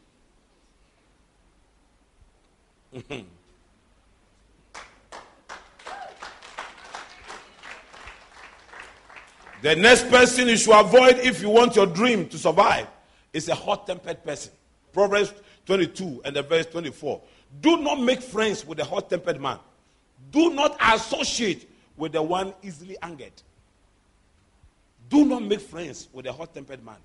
[2.96, 3.22] Mm-hmm.
[9.62, 12.88] the next person you should avoid if you want your dream to survive
[13.32, 14.52] is a hot tempered person.
[14.92, 15.34] Proverbs
[15.66, 17.22] 22 and the verse 24.
[17.62, 19.60] Do not make friends with a hot tempered man.
[20.32, 23.34] Do not associate with the one easily angered.
[25.10, 26.96] Do not make friends with a hot tempered man,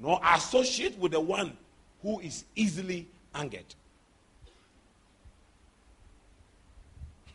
[0.00, 1.56] nor associate with the one
[2.02, 3.74] who is easily angered.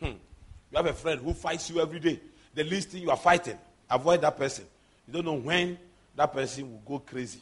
[0.00, 0.06] Hmm.
[0.06, 2.18] You have a friend who fights you every day.
[2.54, 3.58] The least thing you are fighting,
[3.90, 4.64] avoid that person.
[5.06, 5.78] You don't know when
[6.16, 7.40] that person will go crazy.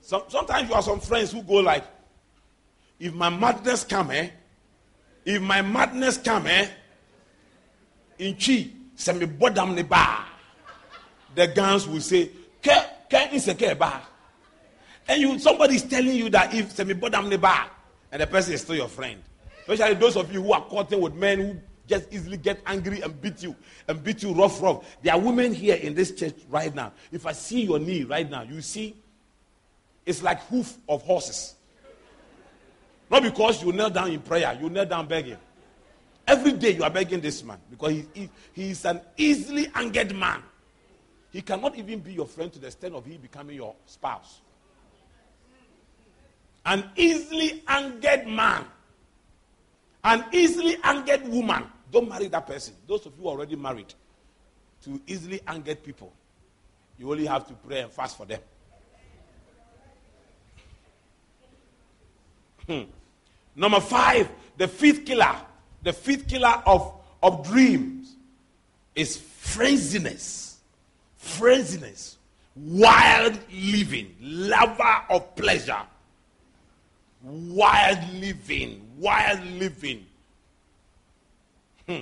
[0.00, 1.84] Some, sometimes you have some friends who go like,
[2.98, 4.30] if my madness come, eh?
[5.24, 6.68] If my madness come, eh?
[8.18, 10.24] In chi, send me bodam ne ba.
[11.34, 12.30] The guns will say,
[12.62, 12.72] ke
[13.10, 14.02] ke insecure ba.
[15.08, 17.66] And you somebody is telling you that if send me bodam ne ba,
[18.12, 19.20] and the person is still your friend.
[19.66, 23.20] Especially those of you who are caught with men who just easily get angry and
[23.20, 23.54] beat you
[23.88, 24.96] and beat you rough, rough.
[25.02, 26.92] There are women here in this church right now.
[27.12, 28.94] If I see your knee right now, you see
[30.06, 31.54] it's like hoof of horses.
[33.10, 35.36] Not because you kneel down in prayer, you kneel down begging.
[36.26, 40.14] Every day you are begging this man because he, he, he is an easily angered
[40.14, 40.42] man.
[41.30, 44.40] He cannot even be your friend to the extent of he becoming your spouse.
[46.64, 48.64] An easily angered man,
[50.02, 51.64] an easily angered woman.
[51.92, 52.74] Don't marry that person.
[52.86, 53.92] Those of you already married
[54.84, 56.12] to easily angered people,
[56.98, 58.40] you only have to pray and fast for them.
[62.66, 62.82] Hmm.
[63.54, 65.36] Number five, the fifth killer,
[65.84, 66.92] the fifth killer of,
[67.22, 68.14] of dreams
[68.94, 70.56] is frenziness.
[71.20, 72.16] Frenziness.
[72.56, 74.14] Wild living.
[74.20, 75.82] Lover of pleasure.
[77.22, 78.86] Wild living.
[78.98, 80.06] Wild living.
[81.86, 81.96] Hmm.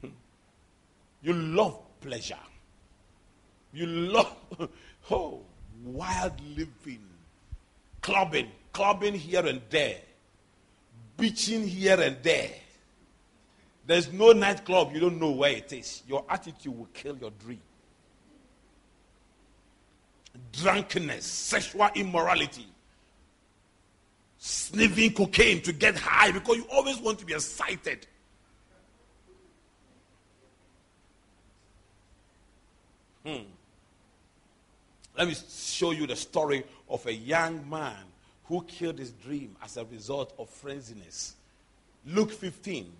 [0.00, 0.08] hmm.
[1.22, 2.34] You love pleasure.
[3.72, 4.36] You love,
[5.10, 5.40] oh,
[5.84, 7.00] wild living.
[8.02, 9.98] Clubbing clubbing here and there,
[11.22, 12.50] beaching here and there.
[13.86, 16.02] There's no nightclub, you don't know where it is.
[16.08, 17.60] Your attitude will kill your dream.
[20.50, 22.66] Drunkenness, sexual immorality,
[24.36, 28.04] sniffing cocaine to get high because you always want to be excited.
[33.24, 33.44] Hmm.
[35.16, 38.11] Let me show you the story of a young man
[38.52, 41.32] who killed his dream as a result of frenziness.
[42.06, 42.92] Luke 15,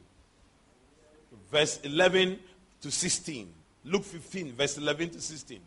[1.51, 2.39] verse 11
[2.81, 3.53] to 16.
[3.85, 5.61] Luke 15, verse 11 to 16.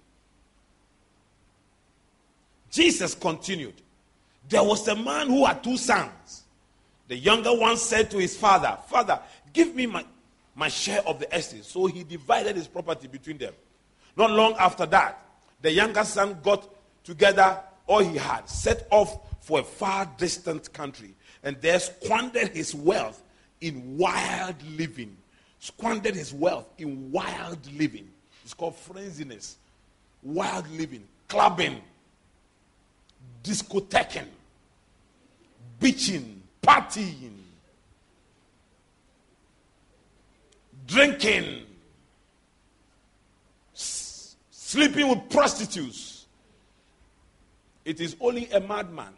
[2.71, 3.76] Jesus continued.
[4.50, 6.45] There was a man who had two sons.
[7.08, 9.19] The younger one said to his father, Father,
[9.54, 10.04] give me my,
[10.56, 11.63] my share of the estate.
[11.63, 13.54] So he divided his property between them.
[14.17, 15.24] Not long after that,
[15.62, 16.67] the younger son got
[17.04, 22.73] together all he had, set off for a far distant country and there squandered his
[22.73, 23.21] wealth
[23.62, 25.15] in wild living.
[25.60, 28.10] Squandered his wealth in wild living.
[28.43, 29.53] It's called frenziness.
[30.23, 31.03] Wild living.
[31.27, 31.79] Clubbing.
[33.43, 34.25] Discothequing.
[35.79, 36.38] Bitching.
[36.63, 37.38] Partying.
[40.88, 41.65] Drinking.
[43.75, 46.25] S- sleeping with prostitutes.
[47.86, 49.13] It is only a madman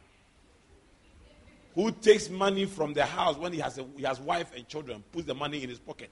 [1.77, 5.03] who takes money from the house when he has, a, he has wife and children,
[5.11, 6.09] puts the money in his pocket,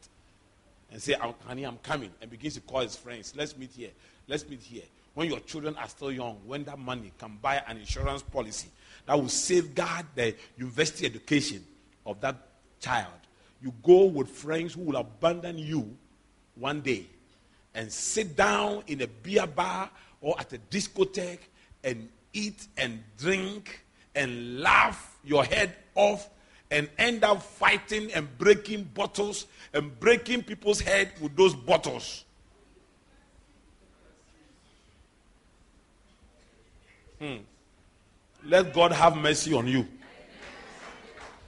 [0.91, 3.33] and say, honey, I'm coming, and begins to call his friends.
[3.35, 3.89] Let's meet here.
[4.27, 4.83] Let's meet here.
[5.15, 8.67] When your children are still young, when that money can buy an insurance policy
[9.07, 11.65] that will safeguard the university education
[12.05, 12.35] of that
[12.79, 13.13] child,
[13.59, 15.97] you go with friends who will abandon you
[16.53, 17.07] one day
[17.73, 19.89] and sit down in a beer bar
[20.21, 21.39] or at a discotheque
[21.83, 23.84] and eat and drink
[24.15, 26.29] and laugh your head off
[26.71, 32.25] and end up fighting and breaking bottles and breaking people's head with those bottles.
[37.19, 37.37] Hmm.
[38.45, 39.87] Let God have mercy on you.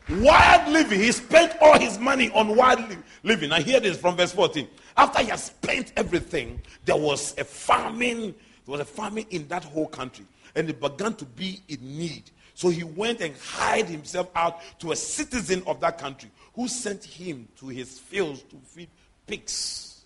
[0.09, 0.99] Wild living.
[0.99, 2.79] He spent all his money on wild
[3.23, 3.51] living.
[3.51, 4.67] I hear this from verse 14.
[4.95, 8.33] After he had spent everything, there was a famine.
[8.65, 10.25] There was a famine in that whole country.
[10.57, 12.23] and he began to be in need.
[12.57, 17.03] So he went and hired himself out to a citizen of that country who sent
[17.03, 18.89] him to his fields to feed
[19.27, 20.05] pigs.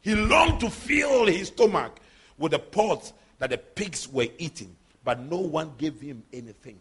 [0.00, 2.00] He longed to fill his stomach
[2.38, 4.74] with the pods that the pigs were eating,
[5.04, 6.78] but no one gave him anything.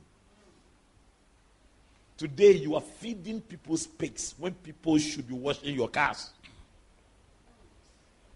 [2.16, 6.30] Today, you are feeding people's pigs when people should be washing your cars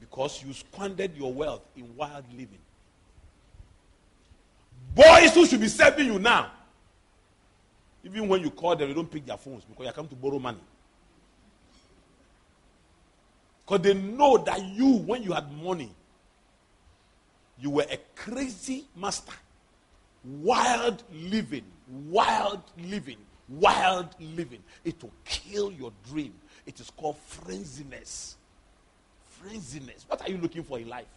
[0.02, 2.60] because you squandered your wealth in wild living.
[4.94, 6.52] Boys who should be serving you now,
[8.04, 10.40] even when you call them, they don't pick their phones because you come to borrow
[10.40, 10.60] money.
[13.66, 15.92] Because they know that you, when you had money,
[17.60, 19.34] you were a crazy master.
[20.26, 21.64] Wild living,
[22.10, 24.60] wild living, wild living.
[24.84, 26.34] It will kill your dream.
[26.66, 28.36] It is called frenziness.
[29.42, 30.06] Frenziness.
[30.08, 31.08] What are you looking for in life?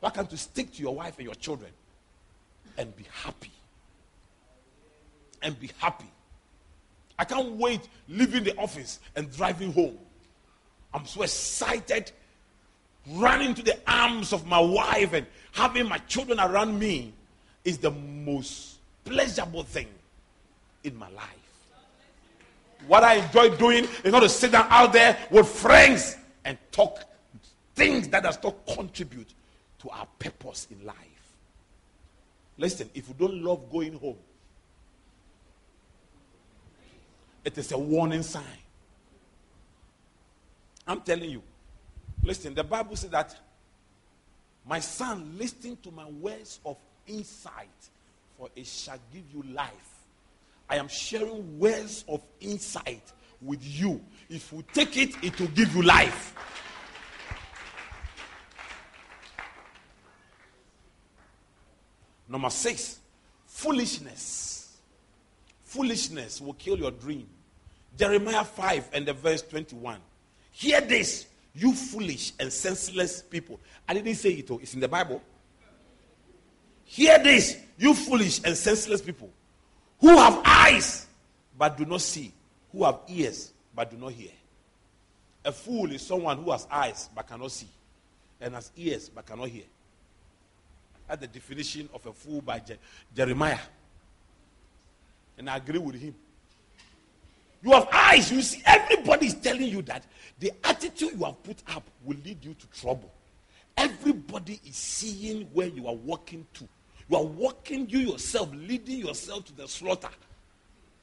[0.00, 1.70] Why can't you stick to your wife and your children
[2.78, 3.25] and be happy?
[5.46, 6.10] And be happy.
[7.16, 9.96] I can't wait leaving the office and driving home.
[10.92, 12.10] I'm so excited
[13.12, 17.12] running to the arms of my wife and having my children around me
[17.64, 19.86] is the most pleasurable thing
[20.82, 21.28] in my life.
[22.88, 27.04] What I enjoy doing is not to sit down out there with friends and talk
[27.76, 29.32] things that does not contribute
[29.78, 30.96] to our purpose in life.
[32.58, 34.16] Listen, if you don't love going home,
[37.46, 38.42] it is a warning sign.
[40.84, 41.42] I'm telling you.
[42.24, 43.36] Listen, the Bible says that
[44.66, 46.76] my son, listen to my words of
[47.06, 47.68] insight,
[48.36, 49.70] for it shall give you life.
[50.68, 54.02] I am sharing words of insight with you.
[54.28, 56.34] If you take it, it will give you life.
[62.28, 62.98] Number six,
[63.46, 64.78] foolishness.
[65.62, 67.28] Foolishness will kill your dream.
[67.96, 69.98] Jeremiah 5 and the verse 21.
[70.52, 73.60] Hear this, you foolish and senseless people.
[73.88, 75.22] I didn't say it, oh, it's in the Bible.
[76.84, 79.30] Hear this, you foolish and senseless people
[80.00, 81.06] who have eyes
[81.58, 82.32] but do not see,
[82.72, 84.30] who have ears but do not hear.
[85.44, 87.68] A fool is someone who has eyes but cannot see,
[88.40, 89.64] and has ears but cannot hear.
[91.08, 92.78] That's the definition of a fool by Je-
[93.14, 93.58] Jeremiah.
[95.38, 96.14] And I agree with him.
[97.66, 98.30] You have eyes.
[98.30, 100.04] You see, everybody is telling you that
[100.38, 103.12] the attitude you have put up will lead you to trouble.
[103.76, 106.68] Everybody is seeing where you are walking to.
[107.08, 110.10] You are walking you yourself, leading yourself to the slaughter.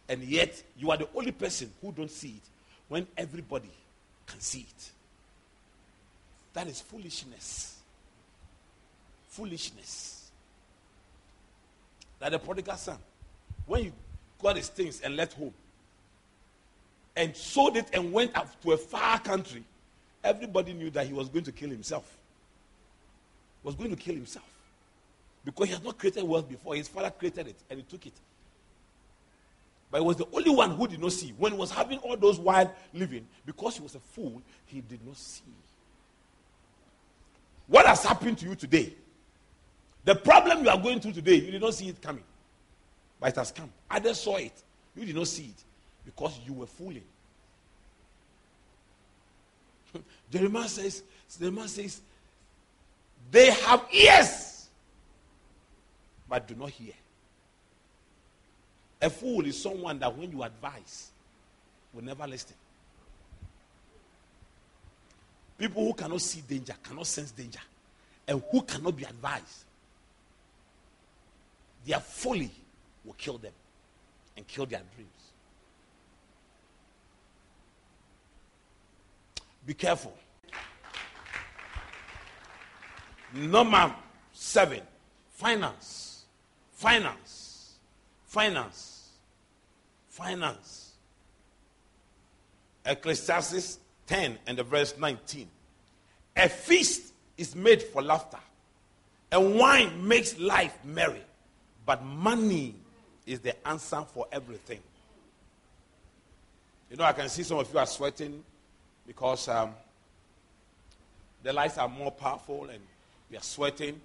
[0.07, 2.49] And yet, you are the only person who don't see it
[2.87, 3.69] when everybody
[4.25, 4.91] can see it.
[6.53, 7.77] That is foolishness.
[9.27, 10.31] Foolishness.
[12.19, 12.99] That the prodigal son,
[13.65, 13.91] when he
[14.41, 15.53] got his things and left home,
[17.15, 19.63] and sold it and went up to a far country,
[20.23, 22.17] everybody knew that he was going to kill himself.
[23.61, 24.49] He was going to kill himself.
[25.45, 26.75] Because he had not created wealth before.
[26.75, 28.13] His father created it and he took it.
[29.91, 31.33] But he was the only one who did not see.
[31.37, 35.05] When he was having all those wild living, because he was a fool, he did
[35.05, 35.43] not see.
[37.67, 38.93] What has happened to you today?
[40.03, 42.23] The problem you are going through today, you did not see it coming.
[43.19, 43.71] But it has come.
[43.91, 44.63] Others saw it.
[44.95, 45.63] You did not see it
[46.05, 47.03] because you were fooling.
[50.31, 51.03] Jeremiah says,
[51.39, 52.01] Jeremiah says,
[53.31, 54.67] they have ears,
[56.27, 56.93] but do not hear.
[59.01, 61.11] A fool is someone that when you advise,
[61.93, 62.55] will never listen.
[65.57, 67.59] People who cannot see danger, cannot sense danger,
[68.27, 69.63] and who cannot be advised,
[71.85, 72.51] their folly
[73.03, 73.51] will kill them
[74.35, 75.09] and kill their dreams.
[79.65, 80.13] Be careful.
[83.33, 83.93] Number
[84.31, 84.81] seven
[85.29, 86.25] finance.
[86.71, 87.75] Finance.
[88.25, 89.09] Finance.
[90.09, 90.91] Finance.
[92.85, 95.47] Ecclesiastes 10 and the verse 19.
[96.35, 98.39] A feast is made for laughter,
[99.31, 101.21] and wine makes life merry,
[101.85, 102.75] but money
[103.25, 104.79] is the answer for everything.
[106.89, 108.43] You know, I can see some of you are sweating
[109.05, 109.71] because um,
[111.43, 112.79] the lights are more powerful and
[113.29, 113.99] we are sweating.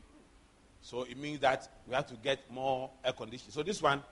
[0.82, 3.52] So it means that we have to get more air conditioning.
[3.52, 4.02] So this one,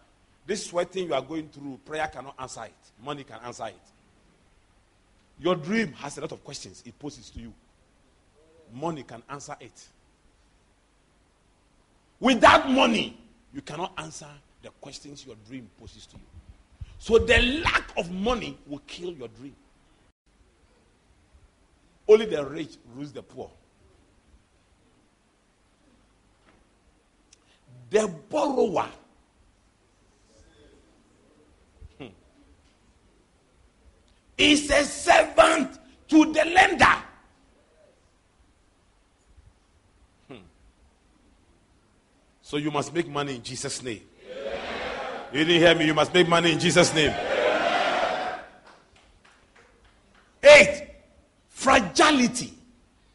[0.46, 3.04] this sweating you are going through, prayer cannot answer it.
[3.04, 3.74] Money can answer it.
[5.38, 7.52] Your dream has a lot of questions it poses to you.
[8.72, 9.88] Money can answer it.
[12.18, 13.16] Without money,
[13.52, 14.28] you cannot answer
[14.62, 16.22] the questions your dream poses to you.
[16.98, 19.54] So the lack of money will kill your dream.
[22.08, 23.50] Only the rich rules the poor.
[27.90, 28.88] The borrower
[31.98, 32.06] hmm,
[34.36, 35.78] is a servant
[36.08, 36.84] to the lender.
[40.28, 40.34] Hmm.
[42.42, 44.02] So you must make money in Jesus' name.
[45.32, 45.86] You didn't hear me.
[45.86, 47.14] You must make money in Jesus' name.
[51.80, 52.52] Fragility.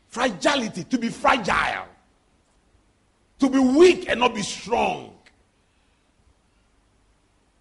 [0.08, 1.86] Fragility, to be fragile,
[3.40, 5.16] to be weak and not be strong,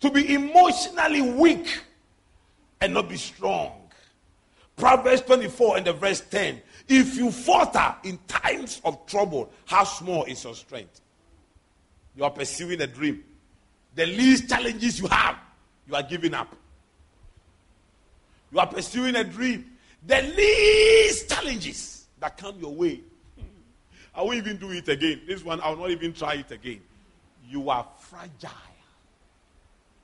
[0.01, 1.80] to be emotionally weak
[2.80, 3.72] and not be strong.
[4.76, 6.61] Proverbs 24 and the verse 10.
[6.88, 11.01] If you falter in times of trouble, how small is your strength?
[12.16, 13.22] You are pursuing a dream
[13.94, 15.36] the least challenges you have,
[15.86, 16.55] you are giving up.
[18.53, 19.66] You are pursuing a dream.
[20.07, 23.01] The least challenges that come your way,
[24.14, 25.22] I won't even do it again.
[25.26, 26.80] This one, I will not even try it again.
[27.48, 28.51] You are fragile.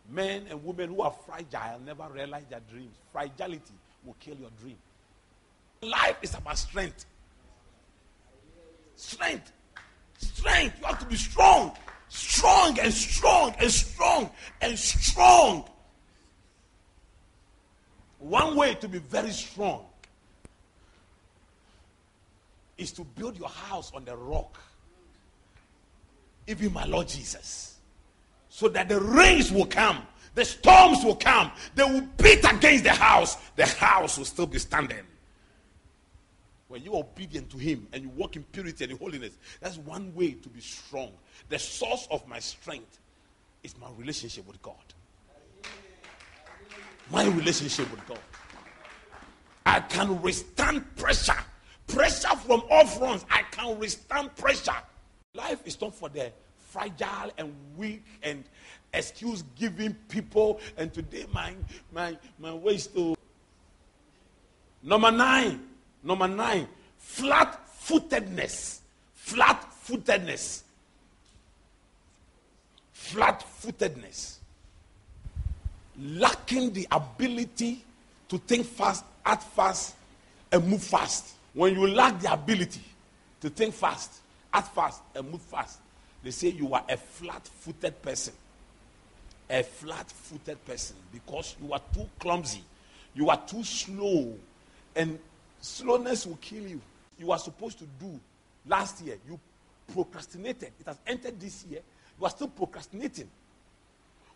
[0.08, 2.94] Men and women who are fragile never realize their dreams.
[3.12, 3.74] Fragility
[4.04, 4.76] will kill your dream.
[5.82, 7.06] Life is about strength.
[8.94, 9.52] Strength.
[10.18, 10.78] Strength.
[10.80, 11.72] You have to be strong.
[12.08, 14.30] Strong and strong and strong
[14.60, 15.68] and strong.
[18.18, 19.84] One way to be very strong
[22.78, 24.58] is to build your house on the rock.
[26.46, 27.76] Even my Lord Jesus.
[28.48, 32.92] So that the rains will come, the storms will come, they will beat against the
[32.92, 35.04] house, the house will still be standing.
[36.68, 39.76] When you are obedient to Him and you walk in purity and in holiness, that's
[39.78, 41.12] one way to be strong.
[41.48, 42.98] The source of my strength
[43.62, 44.74] is my relationship with God.
[47.10, 48.18] My relationship with God.
[49.64, 51.36] I can withstand pressure.
[51.86, 53.24] Pressure from all fronts.
[53.30, 54.76] I can withstand pressure.
[55.34, 58.44] Life is not for the fragile and weak and
[58.92, 60.60] excuse giving people.
[60.76, 61.54] And today, my,
[61.92, 63.16] my, my waist to.
[64.82, 65.68] Number nine.
[66.02, 66.68] Number nine.
[66.98, 68.80] Flat footedness.
[69.14, 70.64] Flat footedness
[73.06, 74.40] flat footedness,
[75.98, 77.84] lacking the ability
[78.28, 79.94] to think fast, act fast,
[80.52, 81.34] and move fast.
[81.54, 82.82] When you lack the ability
[83.40, 84.12] to think fast,
[84.52, 85.78] act fast, and move fast,
[86.22, 88.34] they say you are a flat footed person.
[89.48, 92.62] A flat footed person because you are too clumsy,
[93.14, 94.34] you are too slow,
[94.94, 95.18] and
[95.60, 96.80] slowness will kill you.
[97.18, 98.18] You are supposed to do
[98.66, 99.38] last year, you
[99.94, 100.72] procrastinated.
[100.80, 101.80] It has entered this year,
[102.18, 103.28] you are still procrastinating.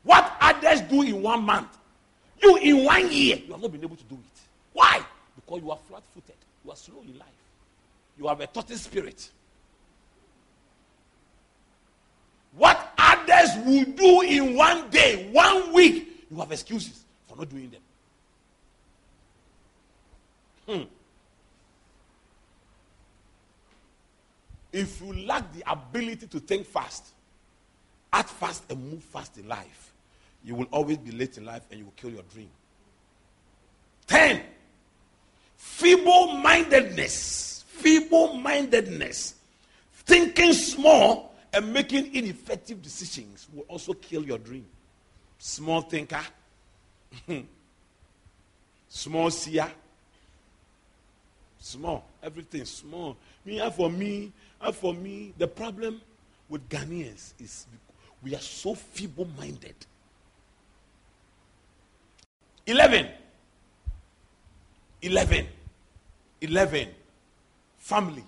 [0.02, 1.76] What others do in one month,
[2.42, 4.40] you in one year, you have not been able to do it.
[4.72, 5.04] Why?
[5.36, 6.36] Because you are flat footed.
[6.64, 7.28] You are slow in life.
[8.18, 9.30] You have a tortoise spirit.
[12.56, 17.70] What others will do in one day, one week, you have excuses for not doing
[17.70, 17.80] them.
[20.66, 20.82] Hmm.
[24.72, 27.06] If you lack the ability to think fast,
[28.12, 29.89] act fast and move fast in life,
[30.44, 32.50] you will always be late in life and you will kill your dream.
[34.06, 34.42] 10.
[35.56, 37.64] Feeble mindedness.
[37.68, 39.34] Feeble mindedness.
[39.92, 44.66] Thinking small and making ineffective decisions will also kill your dream.
[45.38, 46.20] Small thinker.
[48.88, 49.70] small seer.
[51.58, 52.04] Small.
[52.22, 53.16] Everything small.
[53.44, 56.00] Me, for me, and for me, the problem
[56.48, 57.66] with Ghanaians is
[58.22, 59.74] we are so feeble minded.
[62.70, 63.08] 11.
[65.02, 65.46] 11.
[66.40, 66.88] 11.
[67.78, 68.24] Family.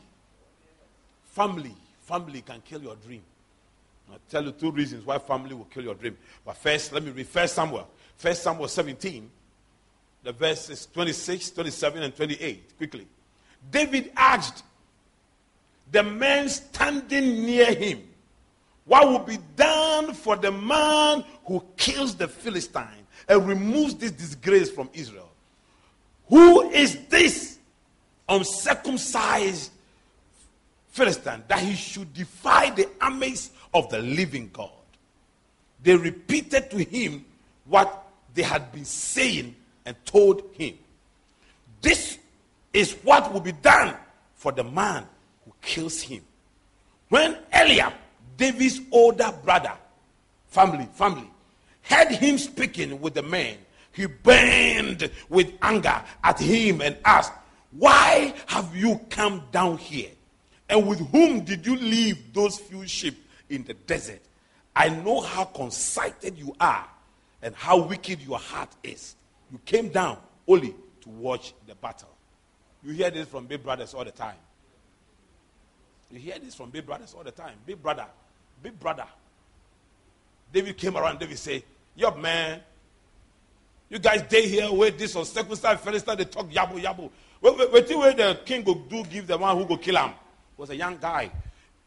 [1.26, 1.76] Family.
[2.00, 3.22] Family can kill your dream.
[4.10, 6.18] I'll tell you two reasons why family will kill your dream.
[6.44, 7.88] But first, let me read First Samuel.
[8.16, 9.30] First Samuel 17,
[10.24, 12.76] the verses 26, 27, and 28.
[12.76, 13.06] Quickly.
[13.70, 14.64] David asked
[15.92, 18.02] the men standing near him,
[18.86, 24.70] what will be done for the man who kills the Philistine and removes this disgrace
[24.70, 25.30] from Israel?
[26.28, 27.58] Who is this
[28.28, 29.70] uncircumcised
[30.88, 34.70] Philistine that he should defy the armies of the living God?
[35.82, 37.24] They repeated to him
[37.64, 39.54] what they had been saying
[39.84, 40.78] and told him.
[41.80, 42.18] This
[42.72, 43.96] is what will be done
[44.34, 45.06] for the man
[45.44, 46.22] who kills him.
[47.08, 47.92] When Eliab
[48.36, 49.72] David's older brother
[50.48, 51.28] family, family,
[51.82, 53.56] heard him speaking with the man,
[53.92, 57.32] he burned with anger at him and asked,
[57.72, 60.10] Why have you come down here?
[60.68, 64.22] And with whom did you leave those few sheep in the desert?
[64.74, 66.86] I know how conceited you are
[67.42, 69.16] and how wicked your heart is.
[69.50, 70.16] You came down
[70.48, 72.08] only to watch the battle.
[72.82, 74.36] You hear this from big brothers all the time.
[76.10, 77.54] You hear this from big brothers all the time.
[77.66, 78.06] Big brother,
[78.62, 79.06] big brother.
[80.52, 81.64] David came around, David say,
[81.96, 82.60] Yup, man.
[83.88, 87.10] You guys stay here, wait this on second circumstance, Philistine, they talk yabu yabu.
[87.42, 89.96] Wait, wait, wait till where the king go do give the one who go kill
[89.96, 90.12] him.
[90.56, 91.30] Was a young guy,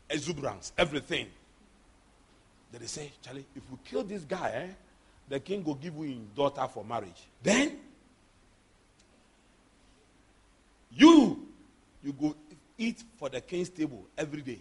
[0.08, 1.28] exuberance, everything.
[2.72, 4.68] Then they say, Charlie, if we kill this guy, eh,
[5.30, 7.24] the king will give you daughter for marriage.
[7.42, 7.80] Then
[10.92, 11.48] you
[12.04, 12.36] you go
[12.78, 14.60] eat for the king's table every day.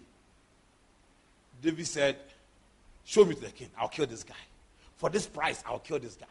[1.61, 2.15] David said,
[3.05, 3.69] Show me to the king.
[3.77, 4.33] I'll kill this guy.
[4.97, 6.25] For this price, I'll kill this guy.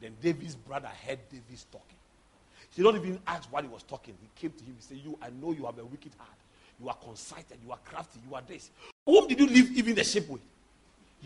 [0.00, 1.96] Then David's brother heard David's talking.
[2.74, 4.14] He don't even ask what he was talking.
[4.20, 6.30] He came to him and said, You, I know you have a wicked heart.
[6.80, 7.58] You are conceited.
[7.64, 8.20] You are crafty.
[8.28, 8.70] You are this.
[9.06, 10.40] Whom did you leave even the ship with?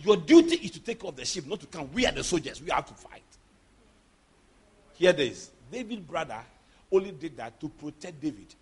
[0.02, 1.90] Your duty is to take off the ship, not to come.
[1.92, 2.62] We are the soldiers.
[2.62, 3.22] We have to fight.
[4.94, 5.50] Here this.
[5.72, 6.38] David's brother
[6.92, 8.54] only did that to protect David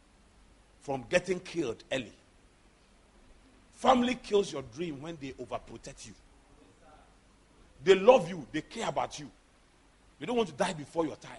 [0.81, 2.13] from getting killed early.
[3.77, 6.15] Family kills your dream when they overprotect you.
[7.85, 9.31] They love you, they care about you.
[10.19, 11.33] They don't want to die before your time.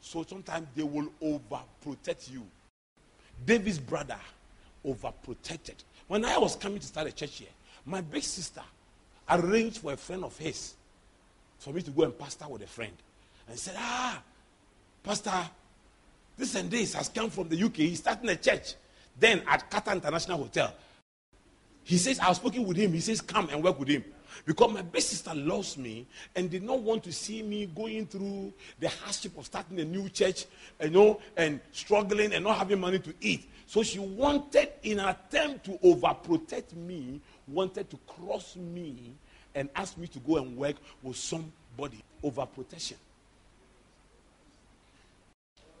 [0.00, 2.44] So sometimes they will overprotect you.
[3.46, 4.18] David's brother
[4.84, 5.76] overprotected.
[6.08, 7.48] When I was coming to start a church here,
[7.86, 8.62] my big sister
[9.30, 10.74] arranged for a friend of his
[11.58, 12.92] for me to go and pastor with a friend.
[13.48, 14.20] And said, Ah,
[15.04, 15.48] Pastor,
[16.36, 17.76] this and this has come from the UK.
[17.76, 18.74] He's starting a church.
[19.18, 20.74] Then at Qatar International Hotel.
[21.88, 22.92] He says, I've spoken with him.
[22.92, 24.04] He says, Come and work with him.
[24.44, 28.52] Because my best sister loves me and did not want to see me going through
[28.78, 30.44] the hardship of starting a new church,
[30.82, 33.48] you know, and struggling and not having money to eat.
[33.64, 39.14] So she wanted, in an attempt to overprotect me, wanted to cross me
[39.54, 42.04] and ask me to go and work with somebody.
[42.22, 42.96] Overprotection.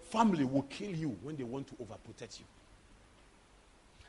[0.08, 2.46] Family will kill you when they want to overprotect you.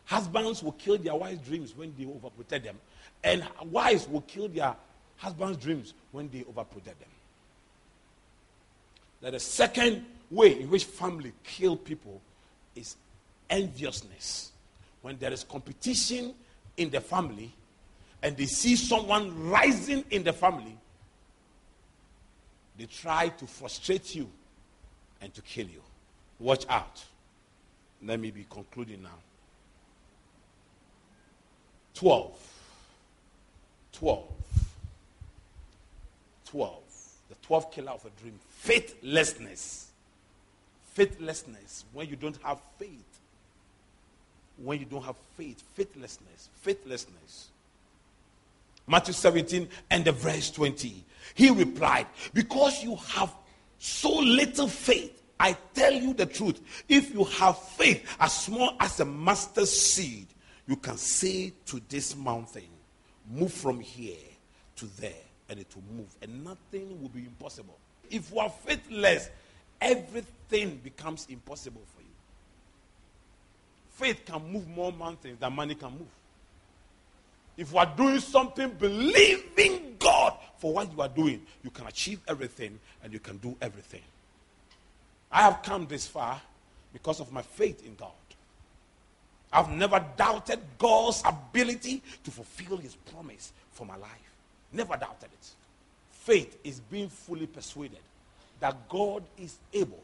[0.09, 2.79] Husbands will kill their wives' dreams when they overprotect them.
[3.23, 4.75] And wives will kill their
[5.17, 7.11] husbands' dreams when they overprotect them.
[9.21, 12.19] Now, the second way in which family kill people
[12.75, 12.95] is
[13.51, 14.51] enviousness.
[15.03, 16.33] When there is competition
[16.75, 17.53] in the family
[18.23, 20.75] and they see someone rising in the family,
[22.79, 24.27] they try to frustrate you
[25.21, 25.83] and to kill you.
[26.39, 27.05] Watch out.
[28.03, 29.09] Let me be concluding now.
[31.95, 32.31] 12.
[33.93, 34.27] 12.
[36.49, 36.73] 12.
[37.29, 38.39] The 12th killer of a dream.
[38.49, 39.87] Faithlessness.
[40.93, 41.85] Faithlessness.
[41.93, 43.19] When you don't have faith.
[44.57, 45.61] When you don't have faith.
[45.75, 46.49] Faithlessness.
[46.61, 47.47] Faithlessness.
[48.87, 51.03] Matthew 17 and the verse 20.
[51.35, 53.31] He replied, Because you have
[53.77, 56.59] so little faith, I tell you the truth.
[56.89, 60.27] If you have faith as small as a mustard seed,
[60.69, 62.69] you can say to this mountain,
[63.31, 64.15] Move from here
[64.75, 65.11] to there,
[65.49, 67.77] and it will move, and nothing will be impossible.
[68.09, 69.29] If you are faithless,
[69.81, 72.07] everything becomes impossible for you.
[73.91, 76.07] Faith can move more mountains than money can move.
[77.57, 82.19] If you are doing something, believing God for what you are doing, you can achieve
[82.27, 84.01] everything and you can do everything.
[85.31, 86.39] I have come this far
[86.93, 88.11] because of my faith in God.
[89.51, 94.11] I've never doubted God's ability to fulfill his promise for my life.
[94.71, 95.49] Never doubted it.
[96.11, 97.99] Faith is being fully persuaded
[98.59, 100.03] that God is able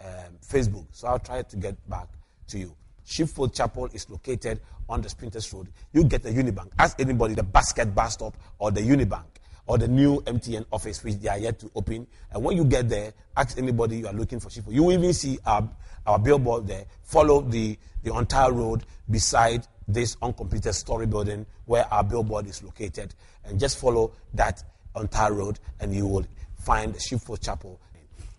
[0.00, 0.86] um, Facebook.
[0.92, 2.08] So I'll try to get back
[2.48, 2.74] to you.
[3.04, 5.68] Sheepfold Chapel is located on the Spintex Road.
[5.92, 6.70] You get the Unibank.
[6.78, 9.24] Ask anybody the basket bus stop or the Unibank
[9.66, 12.06] or the new MTN office which they are yet to open.
[12.30, 14.74] And when you get there, ask anybody you are looking for Sheepfold.
[14.74, 15.68] You will even see our,
[16.06, 16.84] our billboard there.
[17.02, 23.14] Follow the, the entire road beside this uncompleted story building where our billboard is located.
[23.44, 24.62] And just follow that
[24.96, 26.26] entire road and you will
[26.56, 27.80] find the Sheepfold Chapel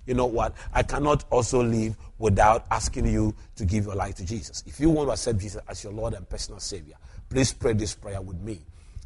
[0.05, 0.55] you know what?
[0.73, 4.63] I cannot also live without asking you to give your life to Jesus.
[4.65, 6.95] If you want to accept Jesus as your Lord and personal Savior,
[7.29, 8.59] please pray this prayer with me.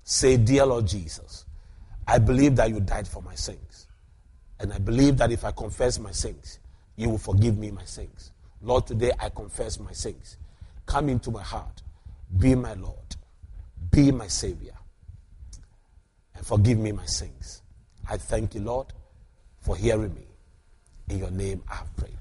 [0.04, 1.46] Say, Dear Lord Jesus,
[2.08, 3.88] I believe that you died for my sins.
[4.60, 6.60] And I believe that if I confess my sins,
[6.96, 8.32] you will forgive me my sins.
[8.62, 10.38] Lord, today I confess my sins.
[10.86, 11.84] Come into my heart.
[12.40, 13.16] Be my Lord.
[13.92, 14.74] Be my Savior.
[16.36, 17.62] And forgive me my sins.
[18.10, 18.88] I thank you, Lord,
[19.60, 20.27] for hearing me.
[21.10, 22.18] In your name I have prayed.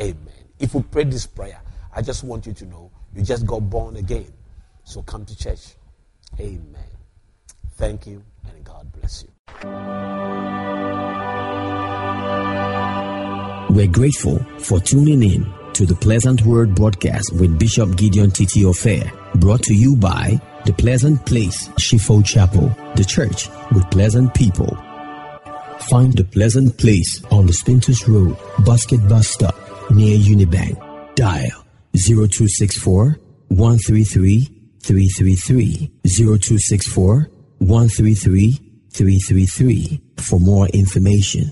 [0.00, 0.44] Amen.
[0.58, 1.60] If you pray this prayer,
[1.94, 4.32] I just want you to know you just got born again.
[4.84, 5.74] So come to church.
[6.38, 6.74] Amen.
[7.76, 9.30] Thank you, and God bless you.
[13.74, 19.10] We're grateful for tuning in to the Pleasant Word broadcast with Bishop Gideon Titi Ofei,
[19.40, 24.76] brought to you by The Pleasant Place, Sheepfold Chapel, the church with pleasant people.
[25.88, 29.56] Find the pleasant place on the Spintex Road, Basket Bus Stop,
[29.90, 30.76] near Unibank.
[31.16, 31.64] Dial
[31.94, 33.18] 0264
[33.48, 34.44] 133
[34.82, 38.52] 333 0264 133
[38.92, 41.50] 333 for more information.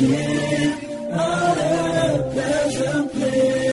[0.00, 1.49] Worship